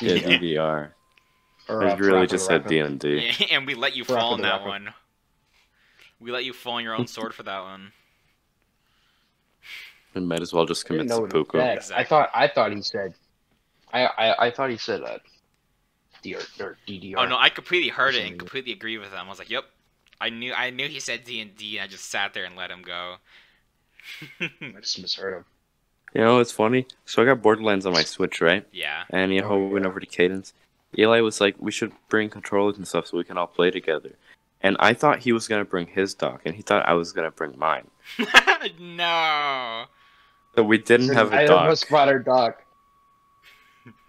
[0.00, 0.40] Yeah, DDR.
[0.40, 0.90] DVR.
[1.68, 2.68] Or, I uh, really just said Rapid.
[2.68, 3.30] D and D.
[3.50, 4.66] and we let you Rocket fall on that Rocket.
[4.66, 4.94] one.
[6.20, 7.92] We let you fall on your own sword for that one.
[10.14, 11.58] We might as well just commit know what seppuku.
[11.58, 11.92] said.
[11.94, 13.14] I thought I thought he said
[13.92, 15.18] I I, I thought he said uh
[16.34, 17.14] DR or DDR.
[17.18, 18.38] Oh no, I completely heard it and Something.
[18.38, 19.18] completely agree with him.
[19.26, 19.64] I was like, "Yep,
[20.20, 22.56] I knew, I knew he said D and D, and I just sat there and
[22.56, 23.16] let him go."
[24.40, 25.44] I just misheard him.
[26.14, 26.86] You know, it's funny.
[27.04, 28.64] So I got Borderlands on my Switch, right?
[28.72, 29.88] yeah, And you know, Oh, we went yeah.
[29.90, 30.54] over to Caden's.
[30.98, 34.12] Eli was like, "We should bring controllers and stuff so we can all play together."
[34.62, 37.30] And I thought he was gonna bring his dock, and he thought I was gonna
[37.30, 37.88] bring mine.
[38.80, 39.84] no.
[40.54, 41.58] So we didn't have I a dock.
[41.58, 42.62] I almost bought our dock.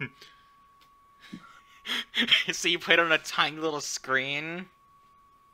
[2.52, 4.66] so you played on a tiny little screen.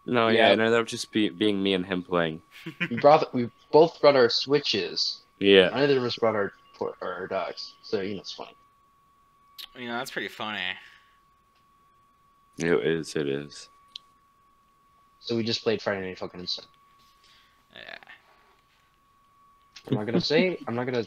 [0.06, 0.48] No, yeah, Yeah.
[0.48, 2.42] it ended up just be, being me and him playing.
[2.90, 5.20] We brought we both brought our switches.
[5.38, 5.68] Yeah.
[5.70, 7.74] Neither of us brought our our, our docks.
[7.82, 8.54] So you know it's funny.
[9.76, 10.60] You know, that's pretty funny.
[12.58, 13.16] It is.
[13.16, 13.68] It is.
[15.20, 16.66] So we just played Friday Night Fucking Insane.
[17.74, 17.96] Yeah.
[19.88, 21.06] I'm not gonna say I'm not gonna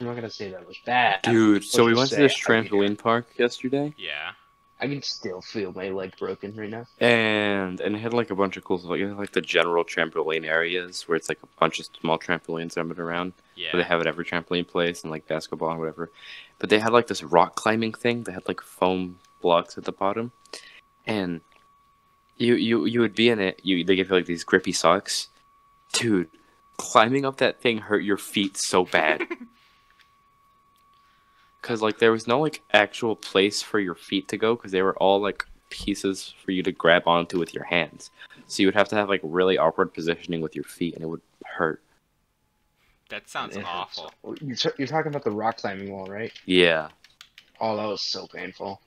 [0.00, 1.22] I'm not gonna say that was bad.
[1.22, 4.32] Dude, so we you went to say, this I mean- trampoline park yesterday, Yeah.
[4.80, 6.84] I can still feel my leg broken right now.
[7.00, 8.90] and and it had like a bunch of cool stuff.
[8.90, 12.18] Like, it had, like the general trampoline areas where it's like a bunch of small
[12.18, 13.32] trampolines that around.
[13.54, 13.72] Yeah.
[13.72, 16.10] Where they have at every trampoline place and like basketball and whatever.
[16.58, 18.24] But they had like this rock climbing thing.
[18.24, 20.32] They had like foam blocks at the bottom,
[21.06, 21.40] and
[22.36, 23.60] you you you would be in it.
[23.62, 25.28] You they give you like these grippy socks,
[25.92, 26.28] dude.
[26.76, 29.22] Climbing up that thing hurt your feet so bad.
[31.64, 34.82] Cause like there was no like actual place for your feet to go because they
[34.82, 38.10] were all like pieces for you to grab onto with your hands.
[38.46, 41.06] So you would have to have like really awkward positioning with your feet, and it
[41.06, 41.80] would hurt.
[43.08, 43.98] that sounds It hurts.
[43.98, 44.12] awful.
[44.42, 46.32] You're, t- you're talking about the rock climbing wall, right?
[46.44, 46.90] Yeah.
[47.60, 48.82] Oh, that was so painful.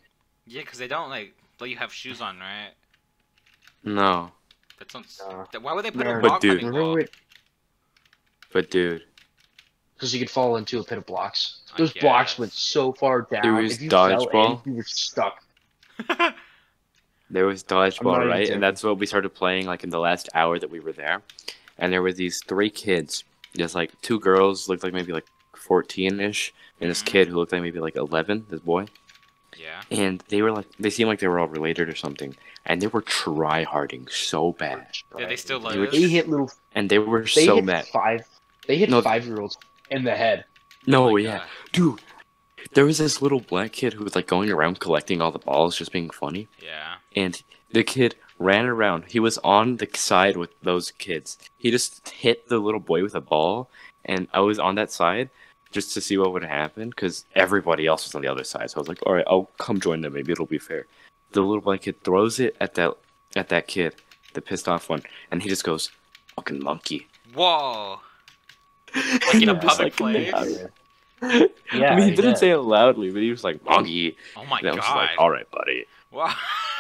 [0.46, 2.74] Yeah, because they don't like let you have shoes on, right?
[3.84, 4.30] No.
[4.78, 5.20] That sounds.
[5.28, 5.48] No.
[5.62, 6.18] Why would they put No.
[6.20, 7.08] a But rock dude- climbing Remember wall?
[8.54, 9.04] But dude,
[9.98, 11.58] Because you could fall into a pit of blocks.
[11.76, 13.42] Those blocks went so far down.
[13.42, 14.64] There was if you dodgeball.
[14.66, 15.44] you were stuck.
[17.30, 18.50] there was I'm not dodgeball, right?
[18.50, 21.22] And that's what we started playing like in the last hour that we were there.
[21.78, 23.24] And there were these three kids.
[23.54, 27.06] There's like two girls, looked like maybe like 14 ish, and this Mhm.
[27.08, 28.86] kid who looked like maybe like 11, this boy.
[29.58, 29.82] yeah.
[29.90, 32.36] And they were like, they seemed like they were all related or something.
[32.66, 34.86] And they were try harding so bad.
[35.18, 36.02] Did they still You would- lose?
[36.04, 36.52] They hit little.
[36.76, 37.88] And they were They so hit mad.
[37.88, 38.28] five.
[38.68, 39.02] They hit No.
[39.02, 39.58] five year olds
[39.92, 40.46] in the head.
[40.86, 41.38] No, Oh yeah.
[41.40, 41.48] God.
[41.72, 42.02] Dude,
[42.74, 45.78] there was this little black kid who was like going around collecting all the balls,
[45.78, 46.48] just being funny.
[46.62, 46.96] Yeah.
[47.16, 49.06] and the kid ran around.
[49.10, 51.38] He was on the side with those kids.
[51.58, 53.70] He just hit the little boy with a ball,
[54.06, 55.30] and I was on that side
[55.72, 58.70] just to see what would happen because everybody else was on the other side.
[58.72, 60.14] So I was like, "All right, I'll come join them.
[60.14, 60.86] Maybe it'll be fair."
[61.34, 62.94] The little black kid throws it at that
[63.36, 63.96] at that kid,
[64.34, 65.92] the pissed off one, and he just goes,
[66.36, 68.00] "Fucking monkey!" Whoa.
[69.28, 70.34] Like in a public place?
[71.20, 72.38] Yeah, I mean, he he didn't did.
[72.38, 74.96] say it loudly, but he was like, "Monkey." Oh my and I was god.
[74.96, 76.32] like, "All right, buddy." Wow.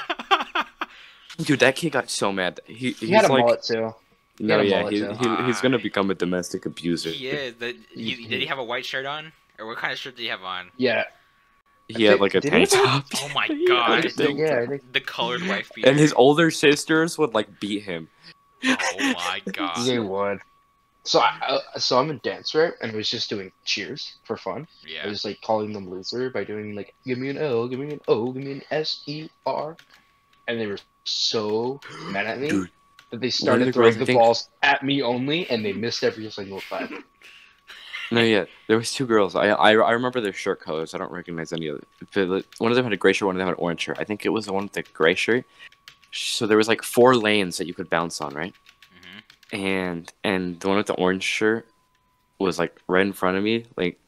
[1.39, 2.59] Dude, that kid got so mad.
[2.65, 3.93] He, He he's had a like, mullet too.
[4.39, 7.09] no, had yeah, mullet, he, he, he's gonna become a domestic abuser.
[7.09, 7.55] he is.
[7.55, 9.31] The, he, did he have a white shirt on?
[9.59, 10.67] Or what kind of shirt did he have on?
[10.77, 11.05] Yeah.
[11.87, 13.05] He had like a did tank top.
[13.15, 13.89] Oh my Yeah, god.
[14.05, 15.89] like a Yeah, I think The colored wife beater.
[15.89, 18.07] And his older sisters would like beat him.
[18.63, 19.85] Oh my god.
[19.87, 20.39] they would.
[21.07, 24.67] So I, uh, so I'm a dancer, and I was just doing cheers for fun.
[24.85, 25.03] Yeah.
[25.05, 27.93] I was like calling them loser by doing like give me an L, give me
[27.93, 29.77] an O, give me an S E R,
[30.49, 31.79] and they were so
[32.11, 32.69] mad at me Dude,
[33.11, 36.59] that they started girls, throwing the balls at me only, and they missed every single
[36.61, 37.03] time.
[38.09, 39.35] No, yeah, there was two girls.
[39.35, 40.93] I, I I remember their shirt colors.
[40.93, 42.41] I don't recognize any of them.
[42.57, 43.25] One of them had a gray shirt.
[43.25, 43.97] One of them had an orange shirt.
[43.99, 45.43] I think it was the one with the gray shirt.
[46.13, 48.55] So there was like four lanes that you could bounce on, right?
[49.51, 51.67] And and the one with the orange shirt
[52.39, 53.99] was like right in front of me, like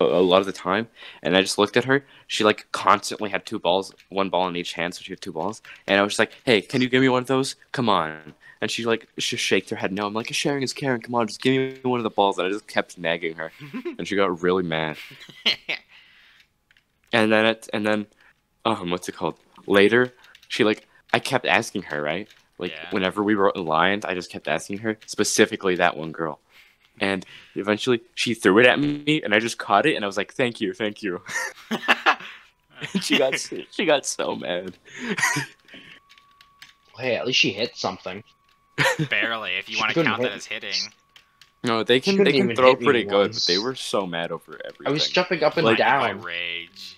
[0.00, 0.88] a, a lot of the time.
[1.22, 2.04] And I just looked at her.
[2.26, 5.32] She like constantly had two balls, one ball in each hand, so she had two
[5.32, 5.62] balls.
[5.86, 7.56] And I was just like, "Hey, can you give me one of those?
[7.72, 10.06] Come on." And she like she shaked her head no.
[10.06, 11.02] I'm like, "Sharing is caring.
[11.02, 13.52] Come on, just give me one of the balls." And I just kept nagging her,
[13.98, 14.96] and she got really mad.
[17.12, 18.06] And then it, and then,
[18.64, 19.38] um, what's it called?
[19.66, 20.12] Later,
[20.48, 22.88] she like I kept asking her right, like Yeah.
[22.90, 26.40] whenever we were aligned, I just kept asking her specifically that one girl,
[27.00, 30.16] and eventually she threw it at me, and I just caught it, and I was
[30.16, 31.22] like, "Thank you, thank you."
[31.70, 33.34] and she got
[33.70, 34.76] she got so mad.
[36.98, 38.24] Hey, at least she hit something.
[39.10, 40.72] Barely, if you want to couldn't count that as hitting.
[41.64, 44.86] No, they can they can throw pretty good, but they were so mad over everything.
[44.86, 46.22] I was jumping up and Like- Blinded by down.
[46.22, 46.95] rage.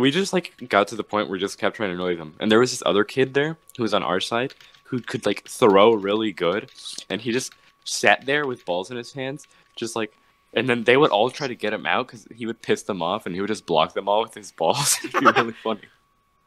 [0.00, 2.34] We just like got to the point where we just kept trying to annoy them.
[2.40, 5.46] And there was this other kid there who was on our side who could like
[5.46, 6.70] throw really good,
[7.10, 7.52] and he just
[7.84, 10.12] sat there with balls in his hands, just like.
[10.54, 13.02] And then they would all try to get him out because he would piss them
[13.02, 14.96] off, and he would just block them all with his balls.
[15.04, 15.82] It'd be really funny.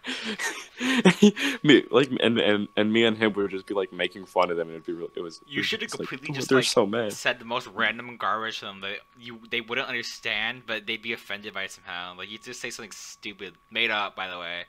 [1.64, 4.50] me like and, and and me and him we would just be like making fun
[4.50, 6.36] of them and it'd be real it was You should have was, like, completely "Oh,
[6.36, 9.62] just they're like so mad said the most random garbage to them that you they
[9.62, 12.16] wouldn't understand, but they'd be offended by it somehow.
[12.18, 14.64] Like you just say something stupid, made up by the way,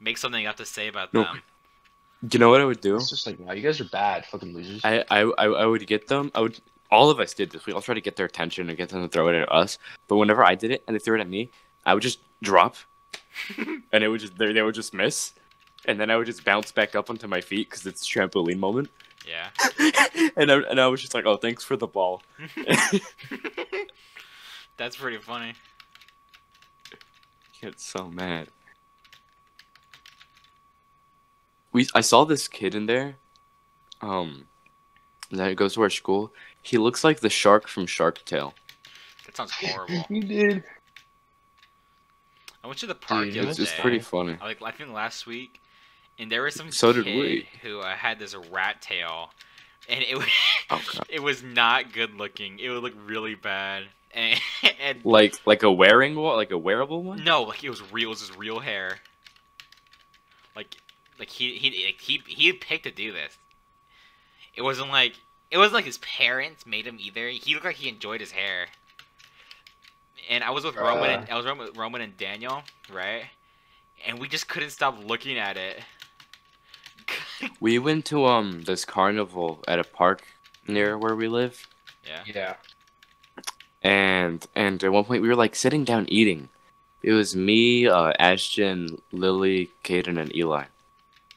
[0.00, 1.24] make something up to say about No.
[1.24, 1.42] them.
[2.30, 4.54] you know what i would do It's just like, wow, you guys are bad, fucking
[4.54, 4.80] losers.
[4.84, 6.30] I, I, I, I would get them.
[6.34, 6.60] I would.
[6.90, 7.66] All of us did this.
[7.66, 9.76] We all try to get their attention and get them to throw it at us.
[10.06, 11.50] But whenever I did it and they threw it at me,
[11.84, 12.76] I would just drop,
[13.92, 15.32] and it would just they, they would just miss,
[15.84, 18.90] and then I would just bounce back up onto my feet because it's trampoline moment.
[19.26, 19.48] Yeah.
[20.36, 22.22] and I, and I was just like, oh, thanks for the ball.
[24.76, 25.54] That's pretty funny.
[27.60, 28.48] Get so mad.
[31.72, 33.16] We I saw this kid in there,
[34.00, 34.46] um,
[35.30, 36.32] that goes to our school.
[36.62, 38.54] He looks like the shark from Shark Tale.
[39.24, 40.04] That sounds horrible.
[40.08, 40.64] he did.
[42.66, 44.36] I went to the park Dude, the It's, it's pretty funny.
[44.42, 45.60] Like I think last week,
[46.18, 47.48] and there was some So did kid we.
[47.62, 49.30] who uh, had this rat tail,
[49.88, 50.26] and it was
[50.68, 52.58] Oh, it was not good looking.
[52.58, 54.40] It would look really bad, and,
[54.82, 57.22] and Like like a wearing one, like a wearable one.
[57.22, 58.08] no, like it was real.
[58.08, 58.98] It was his real hair.
[60.56, 60.76] Like
[61.20, 63.38] like he he like, he he picked to do this.
[64.56, 65.14] It wasn't like
[65.52, 67.28] it wasn't like his parents made him either.
[67.28, 68.66] He looked like he enjoyed his hair.
[70.28, 72.62] And I was with Roman and I was with Roman and Daniel,
[72.92, 73.24] right?
[74.06, 75.80] And we just couldn't stop looking at it.
[77.60, 80.26] We went to um this carnival at a park
[80.66, 81.66] near where we live,
[82.04, 82.22] yeah.
[82.26, 82.54] Yeah.
[83.82, 86.48] and and at one point we were like sitting down eating.
[87.02, 90.64] It was me, uh, Ashton, Lily, Caden, and Eli.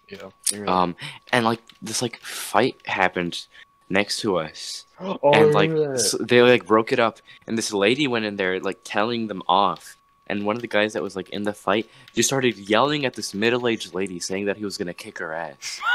[0.08, 0.30] Yeah.
[0.66, 0.96] Um,
[1.32, 3.46] and like this like fight happened
[3.90, 5.94] next to us, oh, and like yeah.
[5.94, 9.42] s they like broke it up, and this lady went in there like telling them
[9.48, 9.96] off.
[10.28, 13.16] And one of the guys that was like in the fight just started yelling at
[13.16, 15.82] this middle-aged lady, saying that he was gonna kick her ass.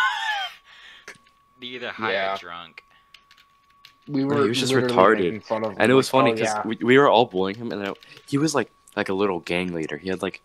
[1.61, 2.35] They either high Yeah.
[2.35, 2.85] or drunk.
[4.09, 5.19] we Well, were he was just retarded.
[5.25, 6.63] making fun of And it was like, funny oh, because yeah.
[6.67, 7.95] we, we were all bullying him, and then
[8.27, 9.97] he was like like a little gang leader.
[9.97, 10.43] He had like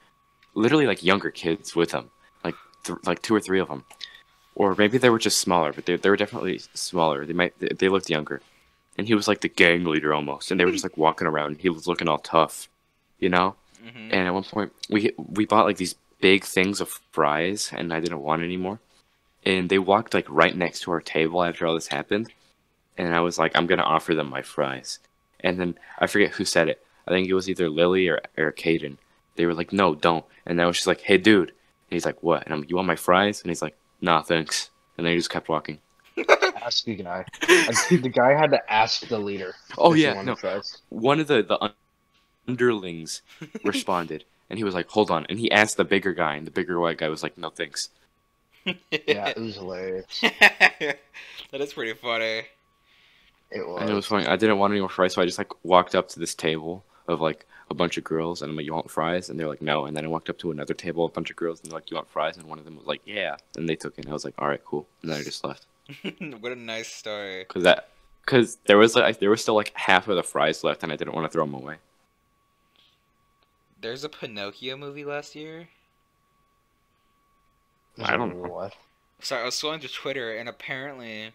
[0.53, 2.09] literally like younger kids with him,
[2.43, 3.83] like th- like two or three of them,
[4.59, 7.25] or maybe they were just smaller, but they they were definitely smaller.
[7.25, 8.41] They might they, they looked younger,
[8.97, 10.51] and he was like the gang leader almost.
[10.51, 11.59] And they were just like walking around.
[11.59, 12.67] He was looking all tough,
[13.19, 13.55] you know.
[13.81, 17.93] hmm And at one point, we we bought like these big things of fries, and
[17.93, 18.79] I didn't want any more.
[19.45, 22.33] And they walked like right next to our table after all this happened,
[22.97, 24.99] and I was like, I'm gonna offer them my fries.
[25.39, 26.83] And then I forget who said it.
[27.07, 28.97] I think it was either Lily or or Caden.
[29.37, 30.25] They were like, No, don't.
[30.45, 31.49] And I was just like, Hey, dude.
[31.49, 32.43] And he's like, What?
[32.43, 33.41] And I'm, like, you want my fries?
[33.41, 34.69] And he's like, Nah, thanks.
[34.97, 35.79] And then he just kept walking.
[36.61, 37.25] ask the guy.
[37.41, 39.55] The guy had to ask the leader.
[39.77, 40.35] Oh yeah, no.
[40.89, 41.71] One of the the
[42.47, 43.21] underlings
[43.63, 46.51] responded, and he was like, "Hold on," and he asked the bigger guy, and the
[46.51, 47.89] bigger white guy was like, "No thanks."
[48.65, 50.05] Yeah, it was hilarious.
[50.21, 50.97] that
[51.53, 52.43] is pretty funny.
[53.51, 53.81] It was.
[53.81, 54.27] And it was funny.
[54.27, 56.83] I didn't want any more fries, so I just like walked up to this table
[57.07, 59.61] of like a bunch of girls, and I'm like, "You want fries?" And they're like,
[59.61, 61.77] "No." And then I walked up to another table, a bunch of girls, and they're
[61.77, 64.05] like, "You want fries?" And one of them was like, "Yeah." And they took it.
[64.05, 65.65] And I was like, "All right, cool." And then I just left
[66.39, 67.39] what a nice story.
[67.47, 67.89] because that
[68.25, 70.95] because there was like there was still like half of the fries left, and I
[70.95, 71.77] didn't want to throw them away.
[73.81, 75.69] There's a Pinocchio movie last year.
[78.01, 78.49] I don't know.
[78.49, 78.75] What?
[79.21, 81.31] Sorry, I was scrolling through Twitter, and apparently,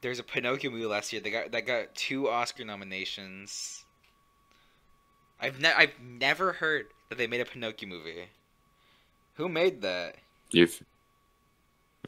[0.00, 3.84] there's a Pinocchio movie last year that got that got two Oscar nominations.
[5.42, 8.28] I've ne- I've never heard that they made a Pinocchio movie.
[9.36, 10.16] Who made that?
[10.50, 10.82] You've.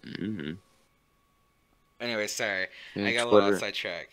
[0.04, 0.52] hmm
[2.00, 3.54] Anyway, sorry, Yeah, I got a little Twitter.
[3.56, 4.08] outside track.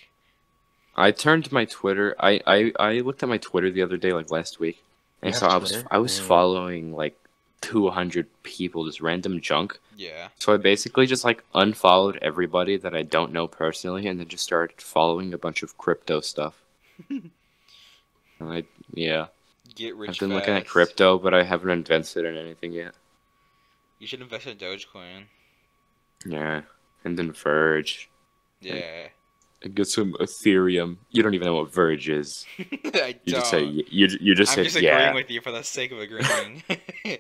[0.96, 2.16] I turned my Twitter.
[2.20, 4.82] I, I I looked at my Twitter the other day, like last week,
[5.22, 5.88] and so I was Twitter?
[5.92, 6.28] I was Mm.
[6.28, 7.18] following like
[7.62, 9.78] 200 people, just random junk.
[9.98, 10.30] Yeah.
[10.40, 14.44] So I basically just like unfollowed everybody that I don't know personally, and then just
[14.44, 16.56] started following a bunch of crypto stuff.
[18.42, 18.64] and I
[18.94, 19.28] yeah,
[19.76, 22.94] Get rich I've been looking at crypto, but I haven't invested in anything yet.
[24.00, 25.24] You should invest in Dogecoin.
[26.26, 26.62] Yeah,
[27.06, 28.10] and then Verge.
[28.60, 29.08] Yeah.
[29.64, 30.98] And get some Ethereum.
[31.12, 32.46] You don't even know what Verge is.
[32.60, 33.40] I You don't.
[33.42, 35.14] just say you you just I'm say just agreeing yeah.
[35.14, 36.64] with you for the sake of agreeing.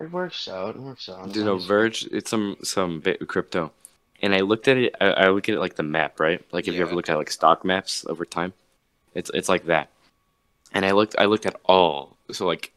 [0.00, 0.76] It works out.
[0.76, 1.34] It works out.
[1.34, 3.72] You know, Verge, it's some some bit crypto,
[4.22, 4.94] and I looked at it.
[5.00, 6.40] I, I look at it like the map, right?
[6.52, 6.94] Like if you ever Yeah.
[6.94, 8.52] look at like stock maps over time,
[9.14, 9.88] it's it's like that.
[10.78, 12.72] And I looked I looked at all so like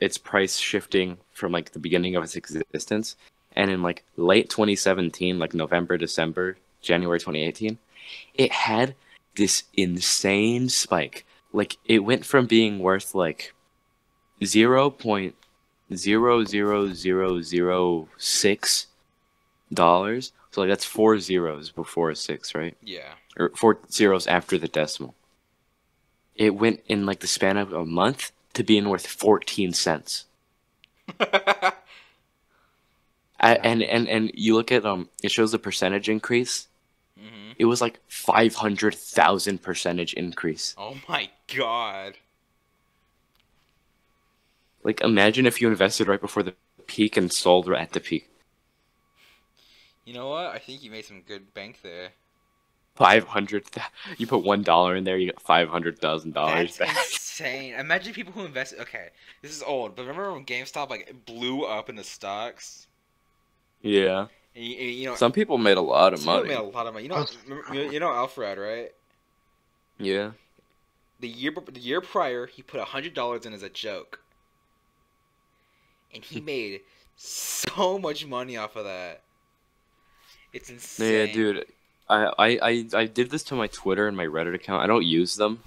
[0.00, 3.14] its price shifting from like the beginning of its existence,
[3.54, 7.76] and in like late 2017, like November, December, January 2018,
[8.32, 8.94] it had
[9.36, 11.26] this insane spike.
[11.52, 13.52] Like it went from being worth like
[14.42, 15.34] zero point
[15.94, 18.86] zero zero zero zero six
[19.70, 20.32] dollars.
[20.52, 22.74] So like that's four zeros before a six, right?
[22.82, 23.12] yeah.
[23.36, 25.14] Or four zeros after the decimal.
[26.36, 30.26] It went in like the span of a month to being worth fourteen cents.
[33.40, 36.68] I, and and and you look at um, it shows the percentage increase.
[37.18, 40.76] hmm It was like five hundred thousand percentage increase.
[40.76, 42.18] Oh my god.
[44.84, 46.54] Like imagine if you invested right before the
[46.86, 48.30] peak and sold right at the peak.
[50.04, 50.46] You know what?
[50.46, 52.12] I think you made some good bank there.
[52.94, 53.64] Five hundred.
[54.18, 57.74] You put one dollar in there, you get five hundred thousand dollars That's insane.
[57.74, 58.74] Imagine people who invest.
[58.78, 59.08] Okay,
[59.42, 62.86] this is old, but remember when GameStop like blew up in the stocks?
[63.82, 64.26] Yeah.
[64.54, 66.48] And you, and, you know, Some people made a lot of some people money.
[66.48, 67.04] made a lot of money.
[67.04, 67.26] You know,
[67.72, 68.92] you, you know Alfred, right?
[69.98, 70.30] Yeah.
[71.18, 74.20] The year the year prior, he put hundred dollars in as a joke,
[76.14, 76.82] and he made
[77.16, 79.22] so much money off of that.
[80.52, 81.28] It's insane.
[81.28, 81.66] Yeah, dude.
[82.08, 84.82] I, I, I, did this to my Twitter and my Reddit account.
[84.82, 85.60] I don't use them,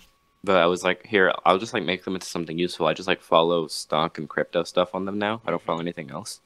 [0.43, 2.85] but I was like, here, I'll just like make them into something useful.
[2.85, 5.41] I just like follow stock and crypto stuff on them now.
[5.45, 6.39] I don't follow anything else.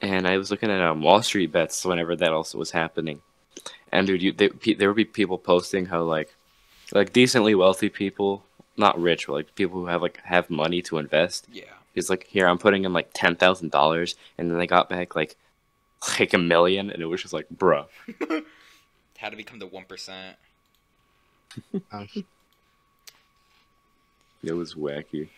[0.00, 3.20] And I was looking at um, Wall Street bets whenever that also was happening.
[3.92, 6.34] And dude, you, they, pe- there would be people posting how like,
[6.92, 8.44] like decently wealthy people,
[8.76, 11.46] not rich, but like people who have like have money to invest.
[11.52, 11.64] Yeah.
[11.94, 15.14] He's like, here, I'm putting in like ten thousand dollars, and then they got back
[15.14, 15.36] like,
[16.18, 17.86] like a million, and it was just like, bruh.
[19.18, 20.36] How to become the one percent?
[24.42, 25.28] It was wacky.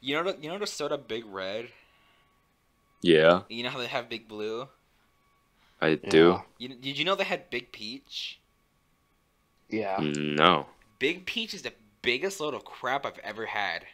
[0.00, 1.68] You know the you know the soda Big Red.
[3.00, 4.66] Yeah, You know how they have Big Blue.
[5.80, 6.42] I do.
[6.58, 8.40] You, did you know they had Big Peach?
[9.70, 9.98] Yeah.
[10.00, 10.66] No.
[10.98, 11.72] Big Peach is the
[12.02, 13.84] biggest load of crap I've ever had.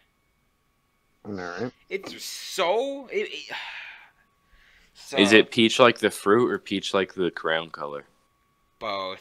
[1.28, 1.72] Alright.
[1.90, 3.08] It's so.
[3.08, 3.56] It, it-
[4.94, 8.04] so Is it peach like the fruit or peach like the crown color?
[8.84, 9.20] Both?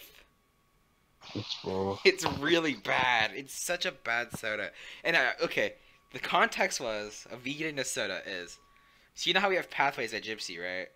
[1.35, 1.57] It's.
[2.05, 3.31] It's really bad.
[3.33, 4.71] It's such a bad soda.
[5.03, 5.73] And uh, okay,
[6.11, 8.59] the context was a vegan soda is.
[9.15, 10.89] So you know how we have pathways at Gypsy, right?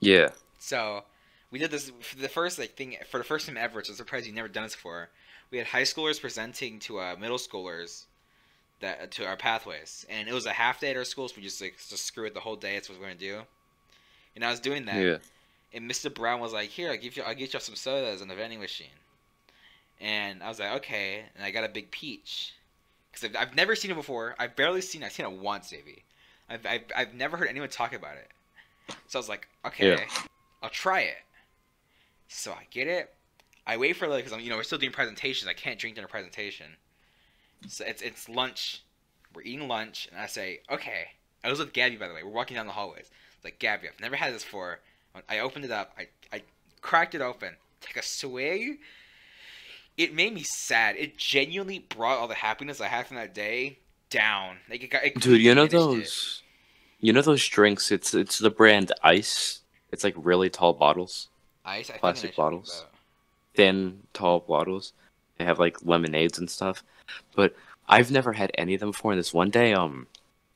[0.00, 0.30] Yeah.
[0.58, 1.04] So
[1.50, 3.80] we did this for the first like thing for the first time ever.
[3.80, 5.10] It's a surprise you've never done this before.
[5.50, 8.04] We had high schoolers presenting to uh, middle schoolers
[8.80, 11.42] that to our pathways, and it was a half day at our school, so we
[11.42, 12.74] just like just screw it the whole day.
[12.74, 13.40] That's what we're gonna do.
[14.34, 15.18] And I was doing that, Yeah.
[15.76, 16.12] And Mr.
[16.12, 18.60] Brown was like, "Here, I'll give you, I'll get you some sodas on the vending
[18.60, 18.88] machine."
[20.00, 22.54] And I was like, "Okay," and I got a big peach
[23.12, 24.34] because I've, I've never seen it before.
[24.38, 25.02] I've barely seen.
[25.02, 25.06] it.
[25.06, 26.02] I've seen it once, maybe.
[26.48, 28.30] I've, I've I've never heard anyone talk about it.
[29.06, 30.04] So I was like, "Okay, Yeah.
[30.62, 31.18] I'll try it."
[32.28, 33.14] So I get it.
[33.66, 35.48] I wait for like because I'm you know we're still doing presentations.
[35.48, 36.66] I can't drink during a presentation.
[37.68, 38.82] So it's it's lunch.
[39.34, 41.08] We're eating lunch, and I say, "Okay."
[41.44, 42.24] I was with Gabby, by the way.
[42.24, 43.08] We're walking down the hallways.
[43.36, 44.80] It's like Gabby, I've never had this before.
[45.28, 45.96] I opened it up.
[45.98, 46.42] I, I
[46.80, 47.54] cracked it open.
[47.80, 48.78] Take a swig.
[49.96, 50.96] It made me sad.
[50.96, 53.78] It genuinely brought all the happiness I had from that day
[54.10, 54.58] down.
[54.68, 56.00] Like it got, it Dude, you know diminished it.
[56.00, 56.42] those
[57.00, 59.60] You know those drinks, it's it's the brand Ice.
[59.92, 61.28] It's like really tall bottles.
[61.64, 61.90] ice?
[61.90, 62.84] I plastic know what you're talking bottles?
[63.54, 64.92] Thin, tall bottles.
[65.38, 66.82] They have like lemonades and stuff.
[67.34, 67.54] But
[67.88, 69.12] I've never had any of them before.
[69.12, 70.06] And this one day, um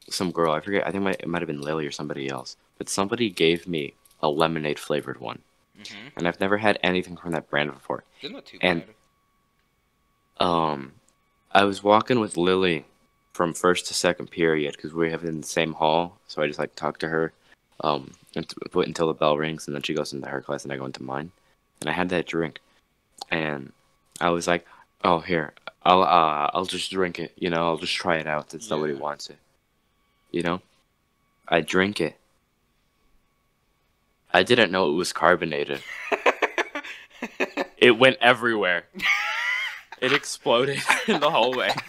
[0.08, 2.56] some girl, I forget I think might, it might have been Lily or somebody else.
[2.78, 5.40] But somebody gave me a lemonade flavored one.
[5.78, 6.08] Mm-hmm.
[6.16, 8.04] And I've never had anything from that brand before.
[8.20, 10.46] They're not too And- bad.
[10.46, 10.92] Um,
[11.52, 12.86] I was walking with Lily
[13.32, 16.18] from first to second period because we have in the same hall.
[16.28, 17.32] So I just like talk to her,
[17.82, 18.12] um,
[18.74, 20.86] wait until the bell rings, and then she goes into her class, and I go
[20.86, 21.30] into mine.
[21.80, 22.60] And I had that drink,
[23.30, 23.72] and
[24.20, 24.66] I was like,
[25.02, 27.32] "Oh, here, I'll uh, I'll just drink it.
[27.36, 28.98] You know, I'll just try it out since nobody Yeah.
[29.00, 29.38] wants it.
[30.30, 30.60] You know,
[31.48, 32.16] I drink it.
[34.32, 35.82] I didn't know it was carbonated.
[37.80, 38.84] It went everywhere.
[40.02, 40.78] it exploded
[41.08, 41.74] in the hallway.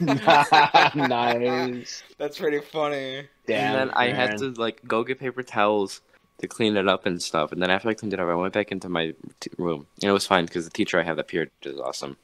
[0.96, 2.04] nice.
[2.18, 3.28] That's pretty funny.
[3.46, 3.58] Damn.
[3.76, 6.00] and then I had to like go get paper towels
[6.40, 7.52] to clean it up and stuff.
[7.52, 10.10] And then after I cleaned it up, I went back into my t- room, and
[10.10, 12.16] it was fine because the teacher I have that period is awesome.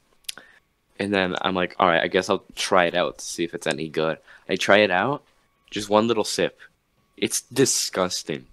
[0.97, 3.53] And then I'm like, all right, I guess I'll try it out to see if
[3.53, 4.18] it's any good.
[4.49, 5.24] I try it out,
[5.70, 6.59] just one little sip.
[7.18, 8.47] It's disgusting.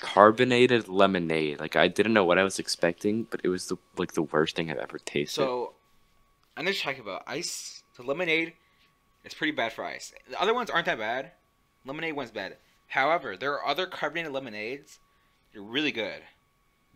[0.00, 1.60] Carbonated lemonade.
[1.60, 4.56] Like I didn't know what I was expecting, but it was the like the worst
[4.56, 5.34] thing I've ever tasted.
[5.34, 5.74] So,
[6.56, 7.82] I'm just talking about ice.
[7.96, 8.54] The lemonade
[9.24, 10.12] is pretty bad for ice.
[10.28, 11.32] The other ones aren't that bad.
[11.84, 12.56] Lemonade one's bad.
[12.88, 14.98] However, there are other carbonated lemonades.
[15.52, 16.22] They're really good.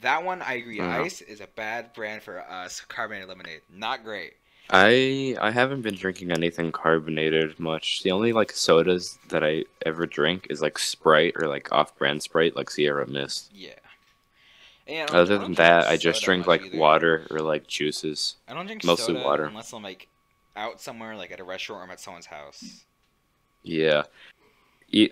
[0.00, 0.80] That one, I agree.
[0.80, 1.02] Uh-huh.
[1.02, 2.80] Ice is a bad brand for us.
[2.80, 4.34] Carbonated lemonade, not great.
[4.70, 8.02] I I haven't been drinking anything carbonated much.
[8.02, 12.54] The only like sodas that I ever drink is like Sprite or like off-brand Sprite,
[12.54, 13.50] like Sierra Mist.
[13.54, 13.70] Yeah.
[14.86, 16.78] And Other than that, I just drink like either.
[16.78, 18.36] water or like juices.
[18.48, 19.44] I don't drink mostly soda water.
[19.44, 20.08] unless I'm like
[20.56, 22.84] out somewhere, like at a restaurant or I'm at someone's house.
[23.62, 24.04] Yeah.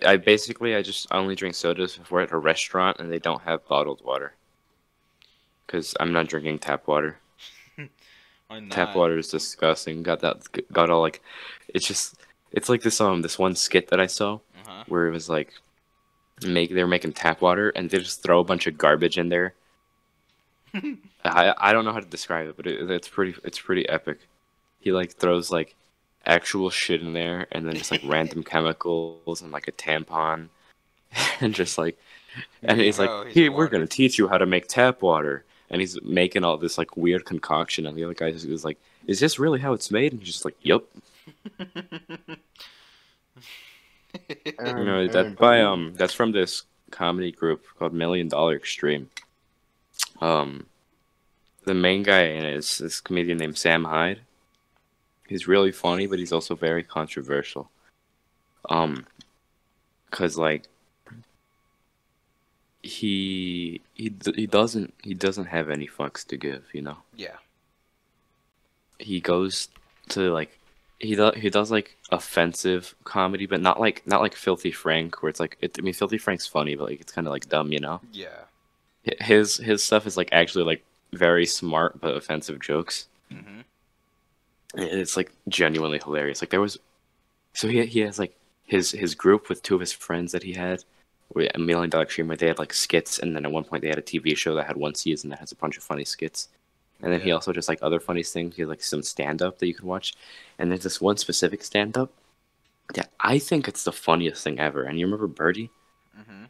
[0.05, 3.41] I basically I just only drink sodas if we're at a restaurant and they don't
[3.43, 4.33] have bottled water.
[5.67, 7.19] Cause I'm not drinking tap water.
[8.69, 10.03] Tap water is disgusting.
[10.03, 10.37] Got that?
[10.71, 11.21] Got all like,
[11.73, 12.15] it's just
[12.51, 14.83] it's like this um this one skit that I saw Uh-huh.
[14.87, 15.53] where it was like
[16.45, 19.53] make they're making tap water and they just throw a bunch of garbage in there.
[21.25, 24.19] I I don't know how to describe it, but it, it's pretty it's pretty epic.
[24.79, 25.75] He like throws like
[26.25, 30.47] actual shit in there and then just like random chemicals and like a tampon
[31.41, 31.97] and just like
[32.63, 35.81] and he's like, here's "Here, we're gonna teach you how to make tap water." And
[35.81, 39.37] he's making all this like weird concoction, and the other guy is like, "Is this
[39.37, 40.83] really how it's made?" And he's just like, "Yep."
[44.59, 48.55] Aaron, You know Aaron, that by um that's from this comedy group called Million Dollar
[48.55, 49.09] Extreme.
[50.21, 50.65] Um,
[51.65, 54.21] the main guy in it is this comedian named Sam Hyde.
[55.27, 57.69] He's really funny, but he's also very controversial.
[58.69, 59.05] Um,
[60.11, 60.63] cause like
[62.83, 66.97] he he he doesn't he doesn't have any fucks to give, you know.
[67.15, 67.37] yeah.
[68.99, 69.67] He goes
[70.09, 70.57] to like
[70.99, 75.29] he does he does like offensive comedy, but not like not like Filthy Frank, where
[75.29, 77.71] it's like it, I mean Filthy Frank's funny, but like it's kind of like dumb,
[77.71, 78.01] you know.
[78.11, 78.45] Yeah.
[79.21, 83.07] His his stuff is like actually like very smart but offensive jokes.
[83.31, 83.61] hmm
[84.73, 86.41] And It's like genuinely hilarious.
[86.41, 86.79] Like there was,
[87.53, 90.53] so he he has like his his group with two of his friends that he
[90.53, 90.83] had,
[91.35, 93.99] a Million Dollar where they had like skits, and then at one point they had
[93.99, 96.49] a TV show that had one season that has a bunch of funny skits.
[97.01, 98.55] And then he also just like other funny things.
[98.55, 100.13] He had like some stand up that you can watch,
[100.59, 102.11] and there's this one specific stand up
[102.93, 104.83] that I think it's the funniest thing ever.
[104.83, 105.71] And you remember Birdie?
[106.15, 106.45] hmm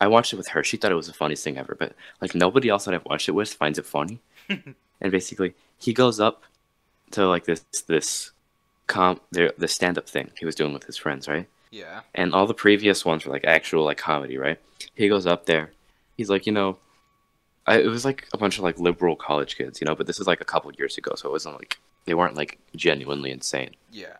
[0.00, 0.64] I watched it with her.
[0.64, 3.28] She thought it was the funniest thing ever, but like nobody else that I've watched
[3.28, 4.20] it with finds it funny.
[4.48, 6.44] and basically, he goes up
[7.12, 8.32] to like this this
[8.88, 11.48] comp the the stand up thing he was doing with his friends, right?
[11.70, 12.00] Yeah.
[12.14, 14.58] And all the previous ones were like actual like comedy, right?
[14.94, 15.70] He goes up there.
[16.16, 16.78] He's like, you know,
[17.66, 20.18] I, it was like a bunch of like liberal college kids, you know, but this
[20.18, 23.70] is like a couple years ago, so it wasn't like they weren't like genuinely insane
[23.92, 24.16] Yeah.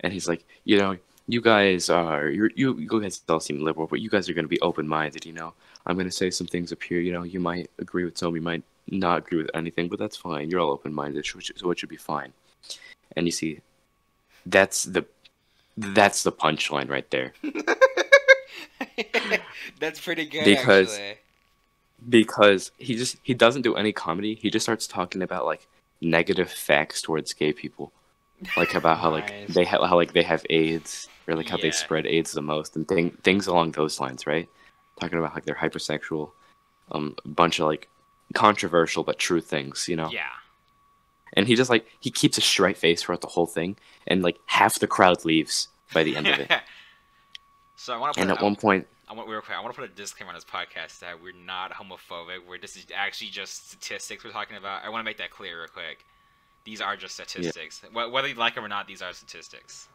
[0.00, 0.96] and he's like, you know,
[1.26, 4.48] you guys are you you guys all seem liberal, but you guys are going to
[4.48, 5.24] be open minded.
[5.24, 5.54] You know,
[5.86, 7.00] I'm going to say some things up here.
[7.00, 10.16] You know, you might agree with some, you might not agree with anything, but that's
[10.16, 10.50] fine.
[10.50, 12.32] You're all open minded, so it should- so it should be fine.
[13.16, 13.60] And you see,
[14.46, 15.04] that's the
[15.94, 17.32] that's the punchline right there.
[19.78, 20.44] That's pretty good.
[20.44, 21.18] Because- actually.
[22.08, 24.34] because he just he doesn't do any comedy.
[24.34, 25.66] He just starts talking about like
[26.00, 27.92] negative facts towards gay people,
[28.56, 29.54] like about how like Nice.
[29.54, 32.76] they ha- how like they have AIDS or like how they spread AIDS the most
[32.76, 34.48] and thing- things along those lines, right?
[35.00, 36.30] Talking about like they're hypersexual,
[36.92, 37.88] um, a bunch of like
[38.34, 40.10] controversial but true things, you know.
[40.10, 40.28] Yeah.
[41.34, 43.76] And he just like he keeps a straight face throughout the whole thing,
[44.06, 46.50] and like half the crowd leaves by the end of it.
[47.76, 49.56] so I want to put and at one point, I want real quick.
[49.56, 52.46] I want to put a disclaimer on this podcast that we're not homophobic.
[52.48, 54.84] We're this is actually just statistics we're talking about.
[54.84, 56.04] I want to make that clear real quick.
[56.64, 57.82] These are just statistics.
[57.92, 59.88] Wh- Whether you like them or not, these are statistics.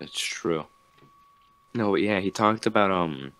[0.00, 0.66] It's true.
[1.74, 3.32] No, yeah, he talked about um.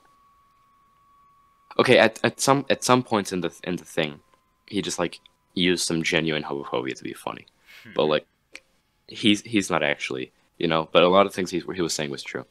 [1.79, 4.21] Okay, at, at some at some points in the in the thing,
[4.67, 5.21] he just like
[5.55, 7.47] used some genuine homophobia to be funny,
[7.95, 8.27] but like
[9.09, 10.89] he's he's not actually, you know.
[10.93, 12.45] But a lot of things he he was saying was true.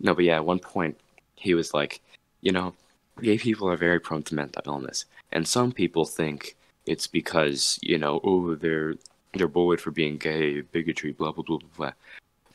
[0.00, 0.98] No, but yeah, at one point
[1.36, 2.00] he was like,
[2.42, 2.74] you know,
[3.22, 7.98] gay people are very prone to mental illness, and some people think it's because you
[7.98, 8.94] know, oh, they're
[9.34, 11.68] they're bullied for being gay, bigotry, blah blah blah blah.
[11.76, 11.92] blah.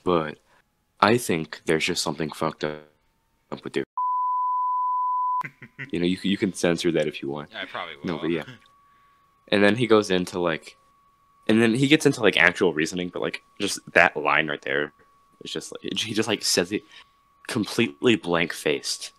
[0.03, 0.37] But
[0.99, 2.81] I think there's just something fucked up
[3.63, 3.83] with their.
[5.91, 7.49] you know, you can- you can censor that if you want.
[7.55, 8.05] I probably will.
[8.05, 8.43] No, but yeah.
[9.49, 10.77] And then he goes into like,
[11.47, 14.93] and then he gets into like actual reasoning, but like just that line right there
[15.43, 16.83] is just like he just like says it
[17.47, 19.13] completely blank faced,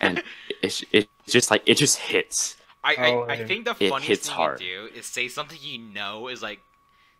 [0.00, 0.22] and
[0.62, 2.56] it's it's just like it just hits.
[2.84, 3.44] I, I, Oh, I yeah.
[3.44, 4.58] think the funniest hits thing hard.
[4.58, 6.60] to do is say something you know is like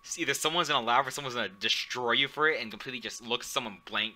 [0.05, 3.22] s- either someone's gonna laugh or someone's gonna destroy you for it and completely just
[3.22, 4.14] look someone blank,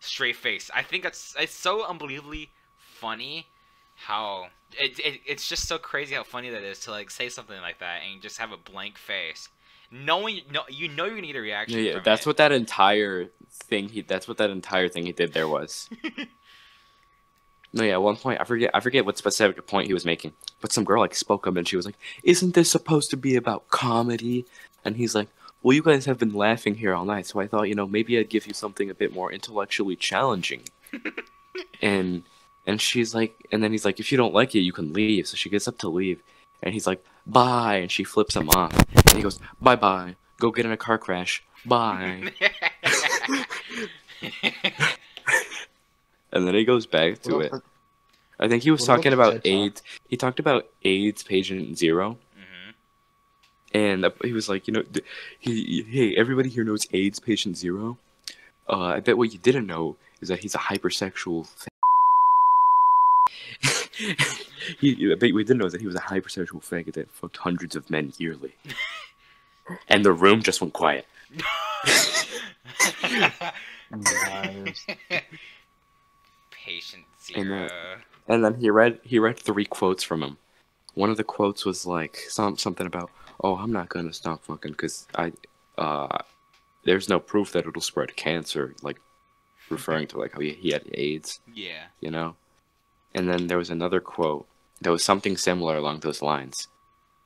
[0.00, 0.70] straight face.
[0.74, 3.48] I think that's it's so unbelievably funny
[3.96, 7.60] how it, it it's just so crazy how funny that is to like say something
[7.60, 9.48] like that and just have a blank face,
[9.90, 11.78] knowing no you know you're gonna get a reaction.
[11.78, 12.26] Yeah, yeah, that's it.
[12.26, 15.88] what that entire thing he that's what that entire thing he did there was.
[17.72, 20.32] no, yeah, at one point I forget I forget what specific point he was making,
[20.60, 23.36] but some girl like spoke up and she was like, "Isn't this supposed to be
[23.36, 24.46] about comedy?"
[24.84, 25.28] And he's like,
[25.62, 28.18] "Well, you guys have been laughing here all night, so I thought, you know, maybe
[28.18, 30.62] I'd give you something a bit more intellectually challenging."
[31.82, 32.22] and
[32.66, 35.26] and she's like, and then he's like, "If you don't like it, you can leave."
[35.28, 36.22] So she gets up to leave,
[36.62, 40.50] and he's like, "Bye," and she flips him off, and he goes, "Bye bye, go
[40.50, 42.32] get in a car crash, bye."
[46.32, 47.52] and then he goes back to it.
[48.38, 49.82] I think he was talking about AIDS.
[50.08, 52.70] He talked about AIDS patient zero, hmm
[53.72, 54.84] and he was like, you know,
[55.40, 57.98] he, hey, everybody here knows AIDS patient zero.
[58.68, 61.48] Uh, I bet what you didn't know is that he's a hypersexual.
[64.78, 67.76] he, I bet we didn't know that he was a hypersexual faggot that fucked hundreds
[67.76, 68.54] of men yearly.
[69.88, 71.06] and the room just went quiet.
[77.36, 77.68] And, uh,
[78.28, 80.36] And then he read he read three quotes from him.
[80.94, 83.10] One of the quotes was like some something about,
[83.42, 85.32] "Oh, I'm not gonna stop fucking because I,
[85.76, 86.18] uh,
[86.84, 89.00] there's no proof that it'll spread cancer." Like
[89.70, 91.84] referring to like how he, he had AIDS, yeah.
[92.00, 92.36] you know.
[93.14, 94.46] And then there was another quote
[94.80, 96.68] that was something similar along those lines.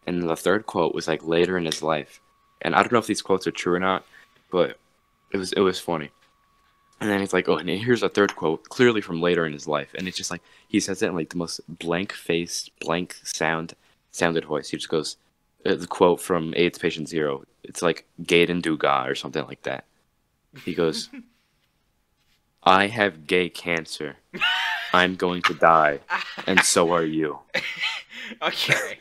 [0.07, 2.21] And the third quote was like later in his life,
[2.63, 4.05] and I don't know if these quotes are true or not,
[4.51, 4.79] but
[5.33, 6.11] it was it was funny.
[7.01, 9.69] And then he's like, oh, and here's a third quote, clearly from later in his
[9.69, 13.17] life, and it's just like he says it in like the most blank faced, blank
[13.23, 13.75] sound,
[14.11, 14.71] sounded voice.
[14.71, 15.17] He just goes,
[15.67, 17.45] uh, the quote from AIDS Patient Zero.
[17.63, 19.85] It's like Gaiden Duga or something like that.
[20.65, 21.11] He goes,
[22.63, 24.17] I have gay cancer.
[24.93, 26.01] I'm going to die,
[26.47, 27.39] and so are you.
[28.43, 28.99] okay.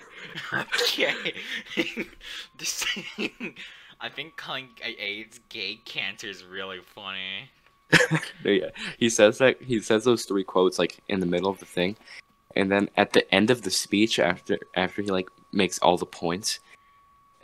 [0.54, 1.34] okay.
[2.58, 2.86] this
[4.00, 7.50] I think calling AIDS gay cancer is really funny.
[8.44, 11.66] Yeah, he says that he says those three quotes like in the middle of the
[11.66, 11.96] thing,
[12.56, 16.06] and then at the end of the speech, after after he like makes all the
[16.06, 16.60] points,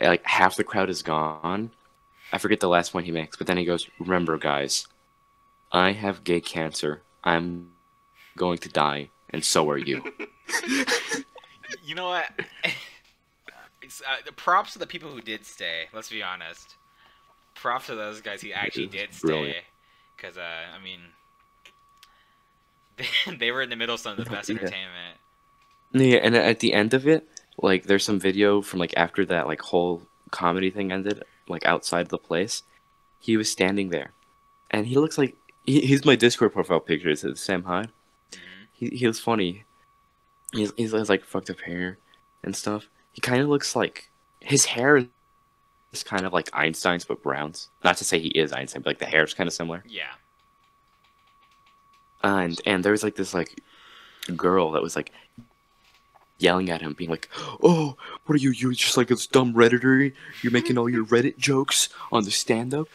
[0.00, 1.70] eh, like half the crowd is gone.
[2.32, 4.86] I forget the last point he makes, but then he goes, "Remember, guys,
[5.72, 7.02] I have gay cancer.
[7.22, 7.70] I'm
[8.36, 10.02] going to die, and so are you."
[11.82, 12.26] You know what?
[13.82, 15.84] it's uh, the props to the people who did stay.
[15.92, 16.76] Let's be honest.
[17.54, 19.56] Props to those guys who actually did stay,
[20.16, 21.00] because uh, I mean,
[22.96, 24.56] they, they were in the middle of some of the best Yeah.
[24.56, 25.18] entertainment.
[25.92, 27.28] Yeah, and at the end of it,
[27.58, 32.08] like there's some video from like after that like whole comedy thing ended, like outside
[32.08, 32.62] the place.
[33.18, 34.12] He was standing there,
[34.70, 37.10] and he looks like he, he's my Discord profile picture.
[37.10, 37.90] It says Sam Hyde.
[38.90, 39.64] He he was funny.
[40.52, 41.98] He's he's has like fucked up hair
[42.42, 42.88] and stuff.
[43.12, 44.10] He kind of looks like
[44.40, 44.98] his hair
[45.92, 47.70] is kind of like Einstein's but Brown's.
[47.84, 49.84] Not to say he is Einstein, but like the hair is kind of similar.
[49.86, 50.12] Yeah.
[52.22, 53.60] and and there was like this like
[54.36, 55.12] girl that was like
[56.38, 57.28] yelling at him being like
[57.62, 60.12] oh what are you you just like this dumb redditor
[60.42, 62.88] you're making all your reddit jokes on the stand-up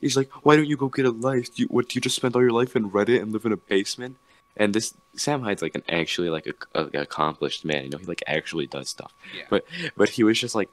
[0.00, 2.16] he's like why don't you go get a life do you, what do you just
[2.16, 4.18] spend all your life in reddit and live in a basement
[4.56, 8.06] and this sam hyde's like an actually like a, a accomplished man you know he
[8.06, 9.12] like actually does stuff.
[9.36, 9.44] Yeah.
[9.50, 9.64] but
[9.96, 10.70] but he was just like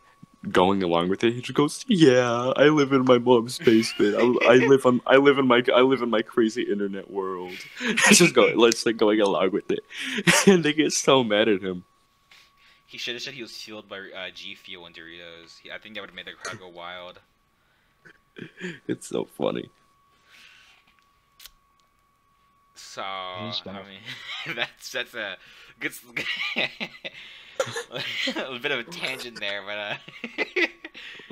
[0.49, 1.34] going along with it.
[1.34, 4.15] He just goes yeah i live in my mom's basement.
[4.15, 7.53] I, I live on i live in my i live in my crazy internet world.
[8.11, 9.86] Just go let's like going along with it.
[10.47, 11.84] And they get so mad at him.
[12.88, 15.61] He should have said he was fueled by uh, G Fuel and Doritos.
[15.73, 17.19] I think that would have made the crowd go wild.
[18.88, 19.69] it's so funny
[22.82, 25.38] So I mean, that's that's a
[25.79, 25.93] good
[28.36, 30.65] a bit of a tangent there, but uh,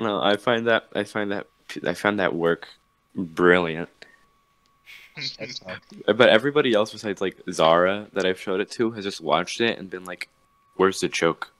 [0.00, 1.46] no i find that i find that
[1.86, 2.68] i found that work
[3.14, 3.88] brilliant.
[6.06, 9.78] But everybody else besides like zara that i've showed it to has just watched it
[9.78, 10.28] and been like
[10.76, 11.52] where's the joke?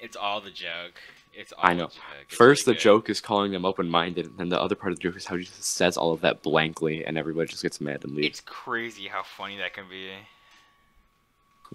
[0.00, 0.98] It's all the joke.
[1.32, 1.86] It's I know.
[1.86, 2.02] The joke.
[2.26, 2.82] It's First, really the good.
[2.82, 5.36] joke is calling them open-minded, and then the other part of the joke is how
[5.36, 8.28] he just says all of that blankly, and everybody just gets mad and leaves.
[8.28, 10.10] It's crazy how funny that can be.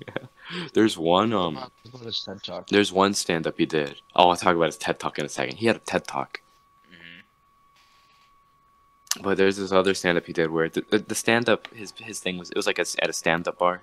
[0.08, 0.26] Yeah.
[0.74, 2.68] There's one um, What about his TED talk?
[2.68, 4.02] there's one stand-up he did.
[4.14, 5.56] Oh, I'll talk about his TED talk in a second.
[5.58, 6.42] He had a TED talk,
[6.90, 7.22] hmm
[9.24, 12.38] but there's this other stand-up he did where the, the, the stand-up his his thing
[12.38, 13.82] was it was like a, at a stand-up bar,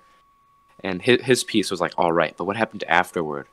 [0.81, 3.47] and his his piece was like all right, but what happened afterward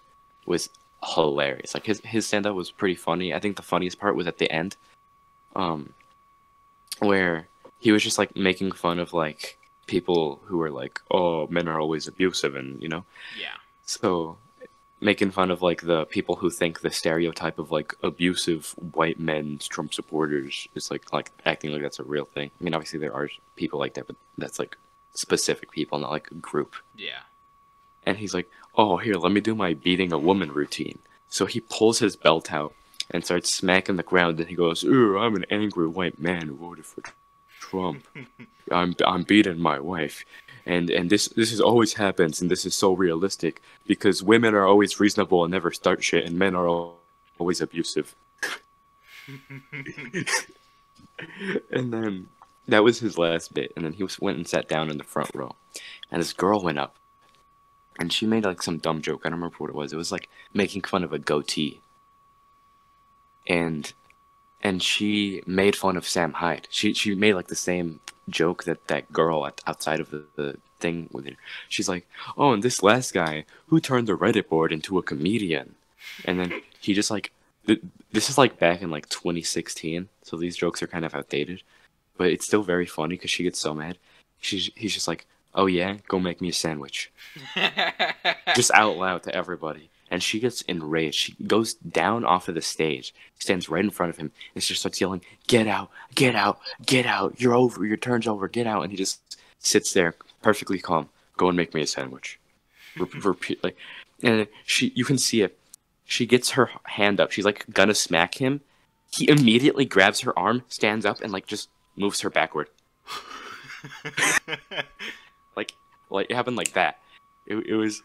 [0.45, 0.69] was
[1.05, 1.75] hilarious.
[1.75, 3.35] Like his his stand-up was pretty funny.
[3.35, 4.77] I think the funniest part was at the end,
[5.57, 5.93] um,
[6.99, 7.49] where
[7.79, 11.81] he was just like making fun of like people who were like, oh, men are
[11.81, 13.05] always abusive, and you know.
[13.39, 13.57] Yeah.
[13.85, 14.39] So,
[15.01, 19.59] making fun of like the people who think the stereotype of like abusive white men
[19.69, 22.51] Trump supporters is like like acting like that's a real thing.
[22.61, 24.77] I mean, obviously there are people like that, but that's like
[25.15, 26.77] specific people, not like a group.
[26.97, 27.21] Yeah.
[28.05, 30.99] And he's like, "Oh, here, let me do my beating a woman routine."
[31.29, 32.75] So he pulls his belt out
[33.11, 36.57] and starts smacking the ground, and he goes, "Ooh, I'm an angry white man who
[36.57, 37.03] voted for
[37.59, 38.07] Trump.
[38.71, 40.25] I'm I'm beating my wife."
[40.67, 44.67] And and this this is always happens, and this is so realistic because women are
[44.67, 46.93] always reasonable and never start shit, and men are
[47.39, 48.15] always abusive.
[51.71, 52.29] and then
[52.69, 55.05] that was his last bit, and then he was, went and sat down in the
[55.05, 55.55] front row,
[56.11, 56.97] and this girl went up,
[58.01, 59.21] and she made like some dumb joke.
[59.25, 59.93] I don't remember what it was.
[59.93, 61.81] It was like making fun of a goatee,
[63.47, 63.93] and
[64.63, 66.67] and she made fun of Sam Hyde.
[66.71, 70.57] She she made like the same joke that that girl at, outside of the, the
[70.81, 71.37] thing with her.
[71.69, 72.07] She's like,
[72.39, 75.75] oh, and this last guy who turned the Reddit board into a comedian,
[76.25, 77.33] and then he just like
[77.67, 77.83] th-
[78.13, 81.63] this is like back in like 2016, so these jokes are kind of outdated,
[82.17, 83.99] but it's still very funny because she gets so mad.
[84.41, 87.11] She's he's just like, oh yeah, go make me a sandwich,
[88.57, 89.91] just out loud to everybody.
[90.13, 91.15] And she gets enraged.
[91.15, 94.75] She goes down off of the stage, stands right in front of him, and she
[94.75, 95.91] starts yelling, "Get out!
[96.15, 96.59] Get out!
[96.85, 97.41] Get out!
[97.41, 97.85] You're over!
[97.87, 98.49] Your turn's over!
[98.49, 101.09] Get out!" And he just sits there, perfectly calm.
[101.37, 102.41] Go and make me a sandwich.
[102.97, 103.77] Repeat like,
[104.23, 105.57] and she, you can see it.
[106.05, 107.31] She gets her hand up.
[107.31, 108.63] She's like gonna smack him.
[109.13, 112.69] He immediately grabs her arm, stands up, and like just moves her backward.
[115.57, 115.75] Like,
[116.11, 117.01] like it happened like that.
[117.47, 118.03] It, it was,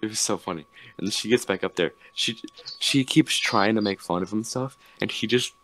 [0.00, 0.66] it was so funny.
[0.96, 1.92] And she gets back up there.
[2.12, 2.40] She,
[2.78, 5.54] she keeps trying to make fun of him and stuff, and he just,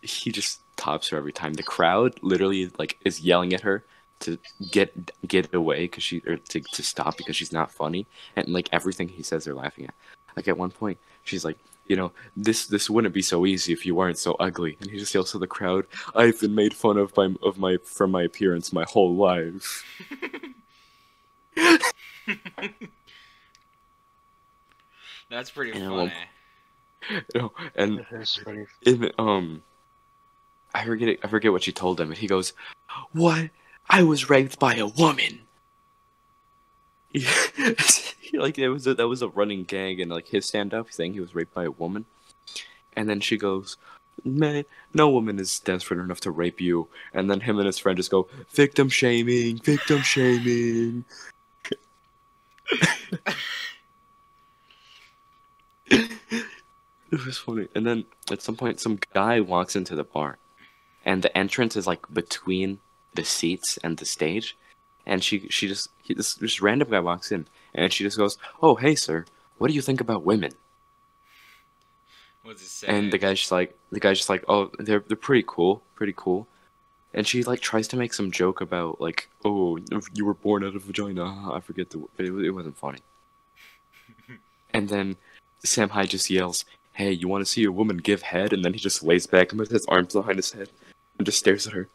[0.00, 1.54] he just tops her every time.
[1.54, 3.84] The crowd literally like is yelling at her
[4.20, 4.38] to
[4.70, 8.06] get get away because she or to, to stop because she's not funny
[8.36, 9.94] and like everything he says they're laughing at
[10.36, 13.84] like at one point she's like you know this this wouldn't be so easy if
[13.84, 14.76] you weren't so ugly.
[14.80, 17.76] And he just yells to the crowd i've been made fun of by of my
[17.84, 19.84] from my appearance my whole life.
[25.30, 25.96] That's pretty And funny.
[25.96, 26.12] one
[27.34, 28.04] you know, and
[28.86, 29.62] in um
[30.74, 32.08] I forget it, I forget what she told him.
[32.08, 32.52] And he goes
[33.12, 33.50] what?
[33.90, 35.40] I was raped by a woman
[38.34, 41.12] like it was a, that was a running gag and like his stand up saying
[41.12, 42.06] he was raped by a woman.
[42.96, 43.76] And then she goes
[44.24, 46.88] man no woman is desperate enough to rape you.
[47.12, 51.04] And then him and his friend just go victim shaming victim shaming.
[57.14, 57.68] It was funny.
[57.76, 60.38] And then at some point some guy walks into the bar
[61.04, 62.80] and the entrance is like between
[63.14, 64.56] the seats and the stage
[65.06, 68.38] and she she just he, this, this random guy walks in and she just goes
[68.62, 69.24] oh hey sir.
[69.58, 70.52] What do you think about women?
[72.42, 72.86] What's it say?
[72.88, 76.14] and the guy's just like the guy's just like oh they're they're pretty cool pretty
[76.16, 76.46] cool.
[77.12, 79.78] And she like tries to make some joke about like oh
[80.12, 83.00] you were born out of vagina i forget the it, it wasn't funny.
[84.72, 85.16] And then
[85.62, 88.52] sam Hyde just yells hey you want to see a woman give head?
[88.52, 90.68] And then he just lays back and puts his arms behind his head
[91.18, 91.88] and just stares at her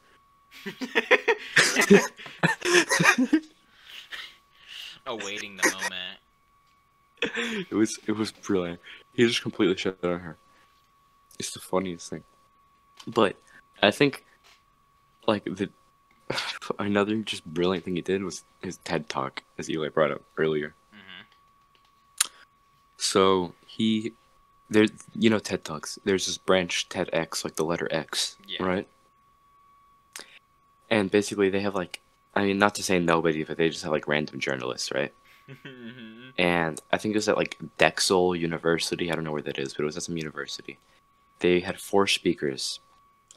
[5.06, 6.20] Awaiting the moment.
[7.70, 8.80] it was it was brilliant.
[9.14, 10.38] He just completely shut on her.
[11.39, 12.24] It's the funniest thing.
[13.08, 13.36] But
[13.82, 14.26] I think
[15.28, 15.70] like the
[16.80, 20.76] another just brilliant thing he did was his TED talk, as Eli brought up earlier.
[20.91, 22.28] hmm
[22.97, 24.14] So he
[24.70, 24.86] there
[25.16, 25.97] you know TED Talks.
[26.04, 28.64] There's this branch TEDx, like the letter X, Yeah.
[28.64, 28.88] right?
[30.89, 32.01] And basically they have like
[32.35, 35.13] I mean not to say nobody, but they just have like random journalists, right?
[36.37, 39.11] and I think it was at like Drexel University.
[39.11, 40.77] I don't know where that is, but it was at some university.
[41.39, 42.79] They had four speakers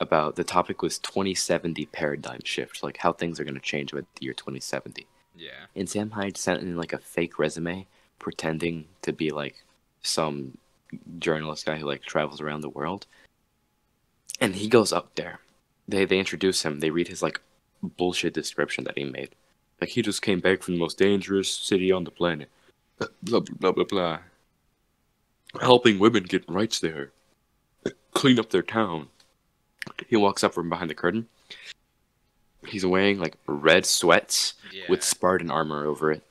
[0.00, 4.00] about the topic was 2070 paradigm shift, like how things are going to change by
[4.00, 5.06] the year 2070.
[5.36, 5.66] yeah.
[5.74, 7.86] And Sam Hyde sent in like a fake resume,
[8.18, 9.64] pretending to be like
[10.02, 10.58] some
[11.18, 13.06] journalist guy who like travels around the world,
[14.40, 15.40] and he goes up there.
[15.88, 16.80] They they introduce him.
[16.80, 17.40] They read his like
[17.82, 19.30] bullshit description that he made.
[19.80, 22.48] Like he just came back from the most dangerous city on the planet.
[22.98, 24.18] Blah blah blah blah blah.
[25.60, 27.10] Helping women get rights there.
[28.12, 29.08] Clean up their town.
[30.06, 31.26] He walks up from behind the curtain.
[32.66, 34.84] He's wearing like red sweats Yeah.
[34.88, 36.22] with Spartan armor over it.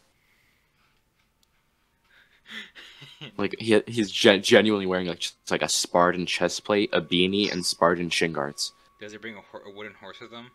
[3.38, 7.52] Like he he's gen- genuinely wearing like just like a Spartan chest plate, a beanie,
[7.52, 8.72] and Spartan shin guards.
[9.02, 10.52] Does he bring a, hor- a wooden horse with him?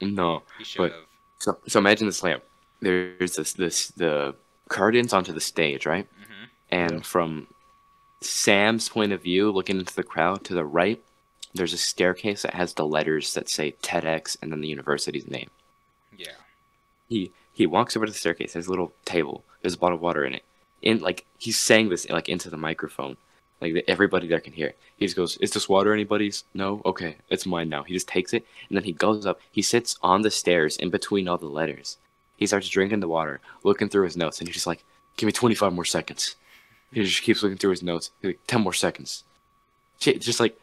[0.00, 1.04] No, He should But- have.
[1.38, 2.42] so so imagine this lamp.
[2.80, 4.34] There's this this the
[4.68, 6.06] curtains onto the stage, right?
[6.16, 7.00] hmm And Yeah.
[7.02, 7.48] from
[8.20, 11.02] Sam's point of view, looking into the crowd to the right,
[11.54, 15.50] there's a staircase that has the letters that say TEDx and then the university's name.
[16.16, 16.36] Yeah.
[17.08, 18.52] he he walks over to the staircase.
[18.54, 19.44] There's a little table.
[19.62, 20.44] There's a bottle of water in it.
[20.82, 23.16] And like he's saying this like into the microphone,
[23.60, 24.68] like everybody there can hear.
[24.68, 24.78] it.
[24.96, 26.44] He just goes, "Is this water anybody's?
[26.54, 26.82] No.
[26.84, 29.40] Okay, it's mine now." He just takes it and then he goes up.
[29.50, 31.98] He sits on the stairs in between all the letters.
[32.36, 34.84] He starts drinking the water, looking through his notes, and he's just like,
[35.16, 36.36] "Give me 25 more seconds."
[36.92, 38.10] He just keeps looking through his notes.
[38.20, 39.24] He's like, 10 more seconds.
[39.98, 40.58] Just like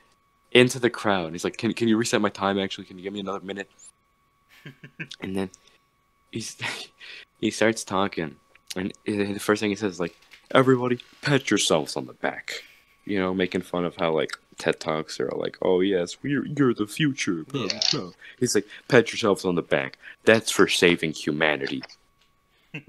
[0.51, 1.31] into the crowd.
[1.31, 2.59] He's like, "Can can you reset my time?
[2.59, 3.69] Actually, can you give me another minute?"
[5.21, 5.49] and then
[6.31, 6.57] he's
[7.39, 8.35] he starts talking,
[8.75, 10.15] and the first thing he says is like,
[10.53, 12.63] "Everybody, pat yourselves on the back,"
[13.12, 16.74] you know, making fun of how like TED talks are like, "Oh yes, we're you're
[16.74, 18.09] the future." Blah, Yeah.
[18.39, 19.97] He's like, "Pat yourselves on the back.
[20.24, 21.84] That's for saving humanity."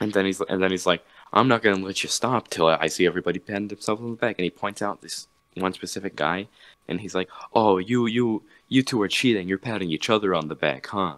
[0.00, 2.86] And then he's and then he's like, "I'm not gonna let you stop till I
[2.86, 6.46] see everybody patting themselves on the back." And he points out this one specific guy,
[6.88, 9.48] and he's like, "Oh, you you you two are cheating.
[9.48, 11.16] You're patting each other on the back, huh?"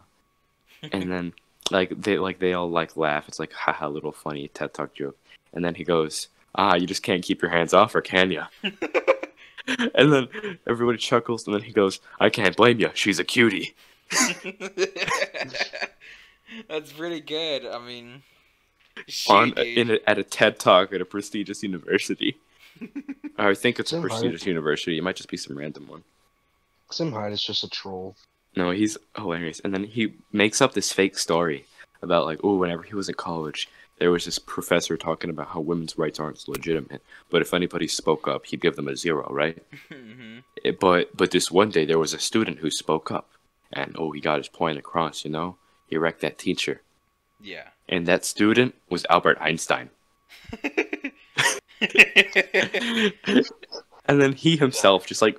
[0.93, 1.35] and then
[1.71, 3.29] like they like they all like laugh.
[3.29, 5.19] It's like haha, little funny TED Talk joke.
[5.53, 8.47] And then he goes, "Ah, you just can't keep your hands off her, can ya?"
[8.63, 10.29] and then
[10.67, 12.91] everybody chuckles, and then he goes, "I can't blame you.
[12.95, 13.75] She's a cutie."
[16.69, 17.67] That's pretty good.
[17.67, 18.23] I mean,
[19.09, 22.37] she, On shit, in a, at a TED Talk at a prestigious university.
[23.39, 24.11] I think it's a Some hype.
[24.11, 24.97] prestigious university.
[24.99, 26.05] It might just be some random one.
[26.91, 28.15] Sam Hyde is just a troll.
[28.55, 29.61] No, he's hilarious.
[29.61, 31.67] And then he makes up this fake story
[32.01, 33.69] about like, oh, whenever he was in college,
[33.99, 38.29] there was this professor talking about how women's rights aren't legitimate, but if anybody spoke
[38.29, 39.63] up, he'd give them a zero, right?
[39.91, 40.43] Mhm.
[40.65, 43.29] It- but but this one day there was a student who spoke up,
[43.73, 45.25] and oh, he got his point across.
[45.25, 45.57] You know,
[45.89, 46.83] he wrecked that teacher,
[47.41, 47.69] Yeah.
[47.89, 49.91] and that student was Albert Einstein.
[54.07, 55.39] and then he himself just like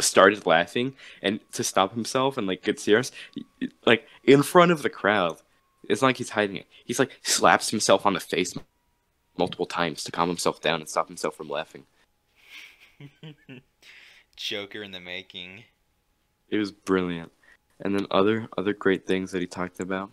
[0.00, 3.10] started laughing and to stop himself and like get serious
[3.86, 5.38] like in front of the crowd
[5.88, 6.66] it's not like he's hiding it.
[6.84, 8.54] He's like slaps himself on the face
[9.38, 11.84] multiple times to calm himself down and stop himself from laughing.
[14.36, 15.64] Joker in the making.
[16.50, 17.32] it was brilliant.
[17.80, 20.10] And then other other great things that he talked about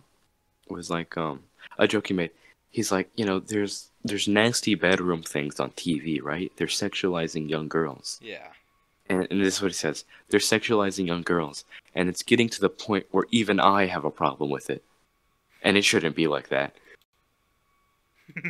[0.68, 1.44] was like um
[1.78, 2.30] a joke he made.
[2.70, 6.52] He's like you know there's there's nasty bedroom things on tv right?
[6.56, 8.18] They're sexualizing young girls.
[8.22, 8.48] Yeah.
[9.08, 10.04] and, and this is what he says.
[10.28, 11.64] They're sexualizing young girls.
[11.94, 14.82] And it's getting to the point where even i have a problem with it
[15.64, 16.74] and it shouldn't be like that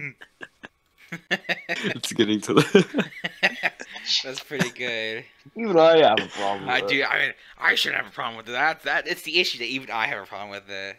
[1.30, 3.00] it's getting to the
[4.22, 5.24] That's pretty good.
[5.56, 6.68] Even I have a problem.
[6.68, 7.00] I with do.
[7.00, 7.10] it.
[7.10, 8.82] I mean, I shouldn't have a problem with that.
[8.82, 10.96] That it's the issue that even I have a problem with it.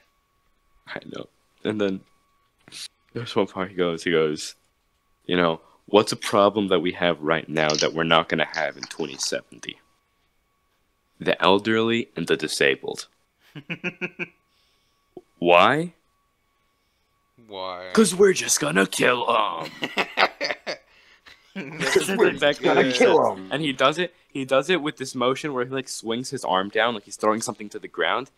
[0.87, 1.27] i know
[1.63, 2.01] and then
[3.13, 4.55] there's one part he goes he goes
[5.25, 8.59] you know what's a problem that we have right now that we're not going to
[8.59, 9.77] have in 2070
[11.19, 13.07] the elderly and the disabled
[15.39, 15.93] why
[17.47, 17.87] Why?
[17.89, 19.69] because we're just gonna kill them
[21.55, 23.47] That's We're pretty gonna kill him.
[23.51, 26.43] and he does it he does it with this motion where he like swings his
[26.43, 28.29] arm down like he's throwing something to the ground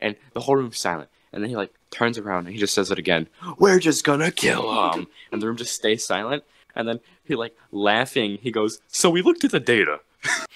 [0.00, 1.08] and the whole room's silent.
[1.32, 3.26] And then he like turns around and he just says it again.
[3.58, 5.08] We're just gonna kill him.
[5.32, 6.44] And the room just stays silent.
[6.74, 10.00] And then he like laughing he goes so we looked at the data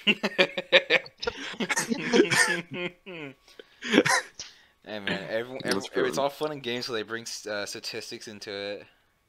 [4.85, 8.27] Hey man, everyone, That's every, it's all fun and games so they bring uh, statistics
[8.27, 8.85] into it.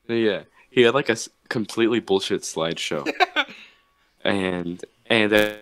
[0.09, 1.17] yeah he had like a
[1.49, 3.11] completely bullshit slideshow.
[4.23, 5.55] And and uh,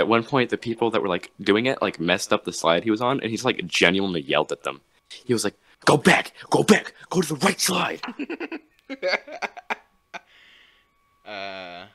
[0.00, 2.82] at one point the people that were like doing it like messed up the slide
[2.82, 4.80] he was on and he's like genuinely yelled at them.
[5.24, 5.54] He was like
[5.84, 8.00] go back go back go to the right slide.
[11.26, 11.86] Uh,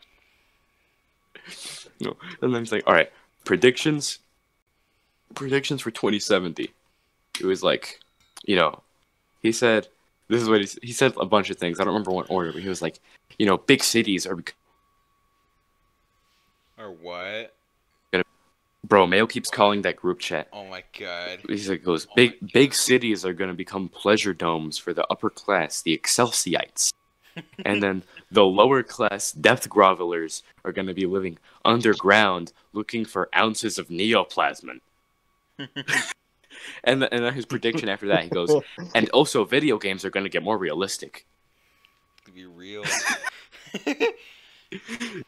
[1.99, 3.11] no and then he's like all right
[3.45, 4.17] predictions
[5.35, 6.71] predictions for 2070
[7.39, 7.99] it was like
[8.45, 8.81] you know
[9.41, 9.87] he said
[10.29, 11.79] this is what he, he said a bunch of things.
[11.79, 12.99] I don't remember what order, but he was like,
[13.39, 14.55] you know, big cities are bec-
[16.77, 17.55] Or what?
[18.87, 19.05] bro.
[19.05, 20.47] Mayo keeps calling that group chat.
[20.53, 21.39] Oh my god.
[21.47, 25.29] He's like, goes oh big big cities are gonna become pleasure domes for the upper
[25.29, 26.91] class, the Excelsiites,
[27.65, 33.77] and then the lower class depth grovelers are gonna be living underground, looking for ounces
[33.77, 34.79] of neoplasmin.
[36.83, 38.53] and and then his prediction after that, he goes,
[38.95, 41.25] and also video games are gonna get more realistic.
[42.25, 42.83] To be real.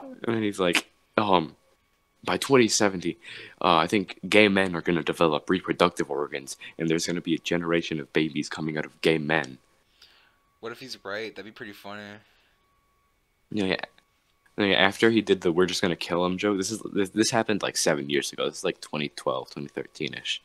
[0.00, 1.56] And then he's like, um,
[2.24, 3.18] by 2070,
[3.60, 7.22] uh, I think gay men are going to develop reproductive organs, and there's going to
[7.22, 9.58] be a generation of babies coming out of gay men.
[10.60, 11.34] what if he's right?
[11.34, 12.02] That'd be pretty funny.
[13.50, 13.80] Yeah, yeah.
[14.56, 17.10] Yeah, After he did the "we're just going to kill him" joke, this is this,
[17.10, 18.46] this happened like seven years ago.
[18.48, 20.42] This is like 2012, 2013 ish.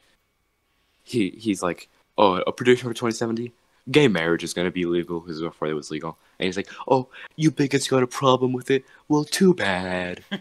[1.14, 3.54] He he's like, oh, a prediction for 2070.
[3.92, 6.18] Gay marriage is going to be legal because before it was legal.
[6.40, 8.86] And he's like, oh, you bigots got a problem with it?
[9.10, 10.24] Well, too bad.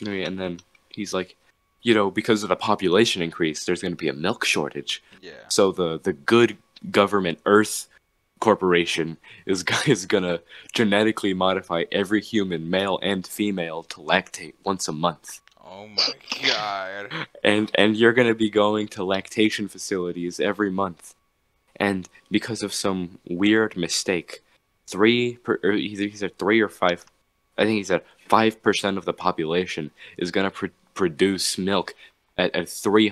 [0.00, 0.60] And then
[0.90, 1.36] he's like,
[1.82, 5.02] you know, because of the population increase, there's going to be a milk shortage.
[5.20, 5.48] Yeah.
[5.48, 6.56] So the the good
[6.90, 7.88] government Earth
[8.40, 9.16] Corporation
[9.46, 10.40] is is gonna
[10.72, 15.40] genetically modify every human, male and female, to lactate once a month,
[15.70, 16.08] Oh my
[16.42, 17.26] god.
[17.44, 21.14] and and you're gonna be going to lactation facilities every month,
[21.76, 24.42] and because of some weird mistake,
[24.86, 27.04] three per, or either he said three or five,
[27.58, 31.94] I think he said five percent of the population is gonna pr- produce milk
[32.38, 32.54] at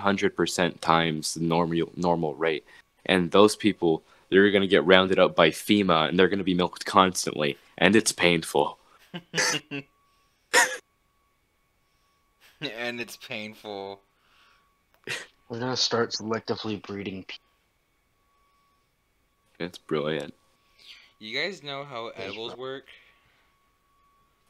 [0.00, 2.64] hundred percent times the normal normal rate,
[3.04, 6.86] and those people they're gonna get rounded up by FEMA and they're gonna be milked
[6.86, 8.78] constantly, and it's painful.
[12.78, 14.00] and it's painful.
[15.48, 17.44] We're gonna start selectively breeding people.
[19.58, 20.34] It's brilliant.
[21.18, 22.84] You guys know how edibles work?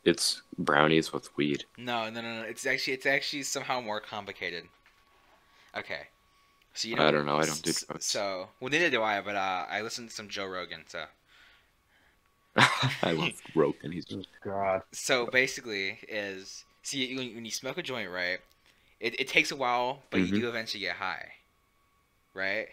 [0.05, 1.65] It's brownies with weed.
[1.79, 2.43] No, no, no, no.
[2.43, 4.65] It's actually it's actually somehow more complicated.
[5.77, 6.03] Okay.
[6.75, 8.07] So you know I don't know, I don't do s- drugs.
[8.07, 11.05] So well neither do I, but uh I listened to some Joe Rogan, so
[13.03, 13.93] I love Rogan.
[13.93, 14.83] He's Oh, God.
[14.93, 18.41] so basically is see when, when you smoke a joint, right?
[19.01, 20.27] It it takes a while, but Mhm.
[20.27, 21.33] you do eventually get high.
[22.35, 22.69] Right?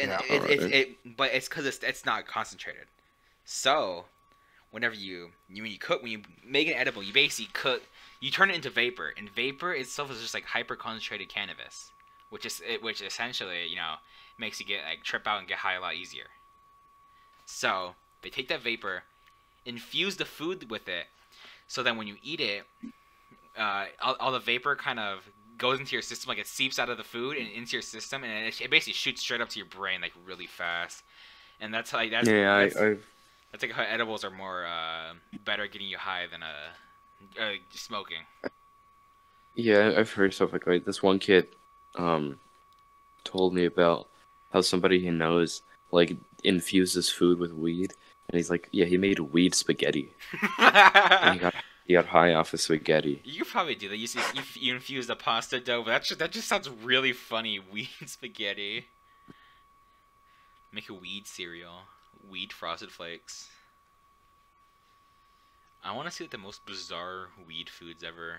[0.00, 2.86] And Yeah, it, it, it, but it's cuz it's it's not concentrated.
[3.44, 4.06] So,
[4.70, 7.82] whenever you, you when you cook when you make an edible, you basically cook
[8.20, 11.92] you turn it into vapor, and vapor itself is just like hyper concentrated cannabis,
[12.30, 13.96] which is it, which essentially you know
[14.38, 16.26] makes you get like trip out and get high a lot easier.
[17.46, 19.04] So they take that vapor,
[19.64, 21.08] infuse the food with it,
[21.68, 22.64] so then when you eat it,
[23.58, 25.20] uh, all, all the vapor kind of
[25.58, 28.24] goes into your system, like it seeps out of the food and into your system,
[28.24, 31.04] and it, it basically shoots straight up to your brain like really fast.
[31.60, 33.06] And that's like that's yeah, that's, I, I've
[33.52, 35.12] that's like how edibles are more uh,
[35.44, 38.18] better at getting you high than uh, uh smoking.
[39.54, 40.84] yeah, I've heard stuff like.
[40.84, 41.46] This one kid,
[41.94, 42.40] um,
[43.22, 44.08] told me about
[44.52, 45.62] how somebody he knows
[45.92, 47.94] like infuses food with weed,
[48.28, 50.12] and he's like, yeah, he made weed spaghetti,
[50.58, 51.54] and he got
[51.84, 53.20] he got high off of spaghetti.
[53.24, 53.96] You could probably do that.
[53.98, 57.12] You see, you, you infuse the pasta dough, but that just that just sounds really
[57.12, 57.58] funny.
[57.72, 58.86] Weed spaghetti.
[60.72, 61.82] Make a weed cereal.
[62.28, 63.48] Weed frosted flakes.
[65.84, 68.38] I want to see like, the most bizarre weed foods ever.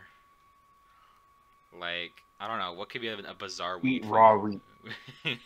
[1.80, 4.04] Like I don't know what could be a, a bizarre weed.
[4.04, 4.62] Eat raw wheat.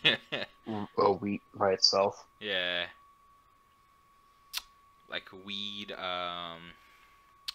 [0.98, 2.26] Oh, wheat by itself.
[2.40, 2.84] yeah.
[5.10, 5.92] Like weed.
[5.92, 6.60] Um.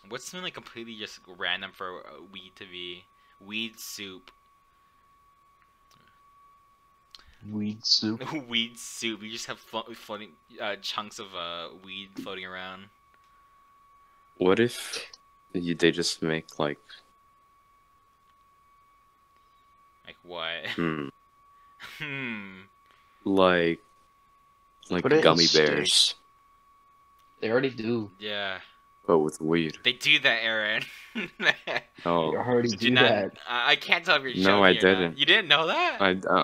[0.09, 3.05] What's something like completely just random for uh, weed to be?
[3.39, 4.31] Weed soup.
[7.49, 8.21] Weed soup.
[8.47, 9.23] weed soup.
[9.23, 12.85] You just have flo- floating uh, chunks of uh, weed floating around.
[14.37, 15.09] What if
[15.53, 16.79] you, they just make like
[20.05, 20.67] Like what?
[20.75, 21.07] hmm,
[21.99, 22.61] hmm.
[23.23, 23.79] like
[24.89, 25.67] like Put gummy steak.
[25.67, 26.15] bears,
[27.41, 28.11] They already do.
[28.19, 28.59] Yeah.
[29.05, 29.77] but with weed?
[29.83, 30.83] They do that, Aaron.
[31.39, 31.53] They
[32.05, 33.03] Oh, already Did do you not?
[33.09, 33.31] that.
[33.47, 34.81] I I can't tell if you're No, I or not.
[34.81, 35.17] didn't.
[35.17, 35.97] You didn't know that?
[36.01, 36.43] I uh,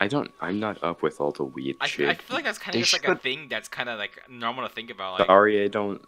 [0.00, 0.30] I don't.
[0.40, 2.08] I'm not up with all the weed I, shit.
[2.08, 4.66] I feel like that's kind of just like a thing that's kind of like normal
[4.66, 5.18] to think about.
[5.18, 6.00] Like, Sorry, I don't.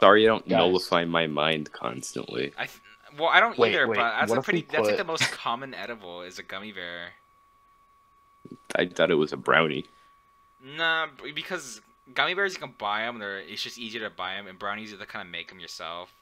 [0.00, 0.58] Sorry, I don't Guys.
[0.58, 2.52] nullify my mind constantly.
[2.58, 2.80] I th-
[3.18, 4.68] well, I don't Wait, either, wait, but that's what a if we pretty.
[4.70, 7.12] That's like the most common edible is a gummy bear.
[8.76, 9.86] I thought it was a brownie.
[10.62, 11.80] Nah, because
[12.14, 13.18] gummy bears you can buy them.
[13.18, 15.48] They're it's just easier to buy them, and brownies you have to kind of make
[15.48, 16.12] them yourself.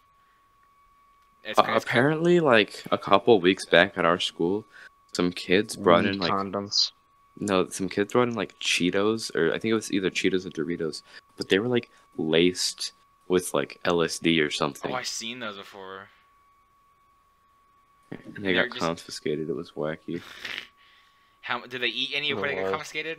[1.43, 4.65] It's, Uh, it's kind apparently, like a couple weeks back at our school,
[5.13, 6.93] some kids brought in like condoms.
[7.39, 10.51] No, some kids brought in like Cheetos, or I think it was either Cheetos or
[10.51, 11.03] Doritos,
[11.37, 12.93] but they were like laced
[13.29, 16.09] with like LSD or something, Oh, I've seen those before.
[18.11, 19.49] and they they're got just- confiscated.
[19.51, 20.23] It was wacky.
[21.43, 23.19] How did they eat any before they Oh, got confiscated?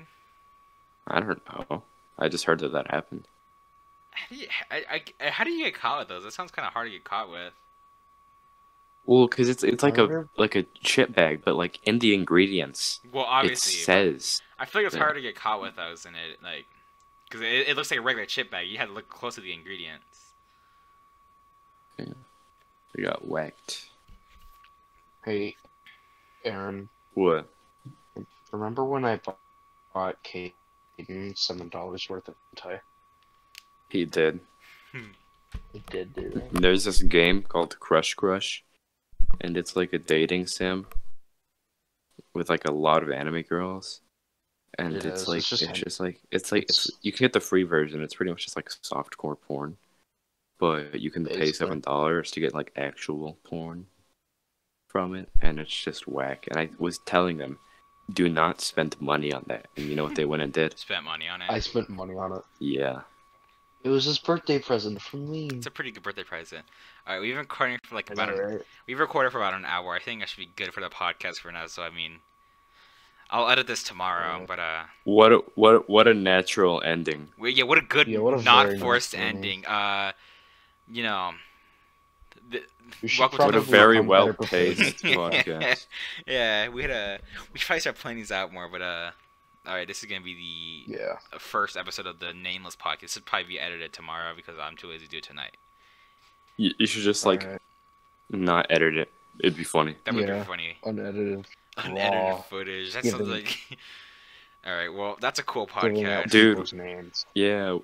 [1.07, 1.83] I don't know.
[2.17, 3.27] I just heard that that happened.
[4.11, 6.23] How do you, I, I, how do you get caught with those?
[6.23, 7.53] That sounds kind of hard to get caught with.
[9.05, 13.01] Well, because it's it's like a like a chip bag, but like in the ingredients,
[13.13, 15.03] Well, it obviously, but says I feel like it's yeah.
[15.03, 16.65] hard to get caught with those in it, like,
[17.25, 18.67] because it, it looks like a regular chip bag.
[18.67, 20.33] You had to look close to the ingredients.
[21.97, 23.89] they got whacked.
[25.23, 25.55] Hey,
[26.43, 27.47] Aaron, What?
[28.51, 29.37] remember when I bought,
[29.93, 30.53] bought Caden
[30.99, 31.31] Mm-hmm.
[31.35, 32.79] seven dollars worth of hentai?
[33.89, 34.39] He did.
[34.91, 35.11] Hmm.
[35.73, 36.53] He did do that.
[36.53, 38.63] There's this game called Crush Crush,
[39.41, 40.85] and it's like a dating sim
[42.33, 44.01] with like a lot of anime girls,
[44.77, 45.27] and It it's is.
[45.27, 47.63] like It's it's just- just, like it's like it's, it's- you can get the free
[47.63, 48.01] version.
[48.01, 49.77] It's pretty much just like softcore porn,
[50.59, 53.85] but you can pay seven dollars to get like actual porn
[54.87, 56.47] from it, and it's just whack.
[56.49, 57.59] And I was telling them,
[58.13, 59.67] do not spend money on that.
[59.77, 60.77] And you know what they went and did?
[60.77, 61.49] Spent money on it.
[61.49, 62.41] I spent money on it.
[62.59, 63.01] Yeah.
[63.83, 65.47] It was his birthday present from me.
[65.53, 66.63] It's a pretty good birthday present.
[67.05, 68.61] All right, we've been recording for like about know, an, right?
[68.87, 69.93] we've recorded for about an hour.
[69.93, 71.67] I think I should be good for the podcast for now.
[71.67, 72.13] So I mean,
[73.29, 74.39] I'll edit this tomorrow.
[74.39, 74.45] Yeah.
[74.47, 77.27] But uh, What a, what what a natural ending.
[77.37, 79.63] we- yeah, what a good, Yeah, what a not very nice forced ending.
[79.63, 79.65] ending.
[79.67, 80.11] Uh,
[80.91, 81.31] you know,
[82.49, 82.63] the,
[83.01, 85.87] We should welcome to a the very well paced podcast.
[86.27, 87.19] yeah, we had a
[87.53, 88.67] we should probably start planning these out more.
[88.69, 89.11] But uh,
[89.67, 91.17] all right, this is gonna be the Yeah.
[91.39, 93.01] first episode of the nameless podcast.
[93.01, 95.57] This will probably be edited tomorrow because I'm too lazy to do it tonight.
[96.57, 97.61] You, you should just like Alright.
[98.29, 99.11] not edit it.
[99.41, 99.97] It'd be funny.
[100.05, 100.39] That would Yeah.
[100.39, 100.77] be funny.
[100.85, 101.45] unedited.
[101.77, 102.41] Unedited Raw.
[102.43, 102.93] footage.
[102.93, 103.77] That Give sounds them- like.
[104.65, 104.87] All right.
[104.93, 106.29] Well, that's a cool podcast.
[106.31, 106.73] Dude.
[106.73, 107.25] names.
[107.35, 107.77] Yeah,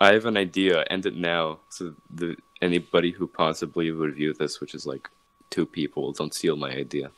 [0.00, 0.82] I have an idea.
[0.90, 5.08] End it now, so the anybody who possibly would view this, which is like
[5.50, 7.10] two people, don't steal my idea.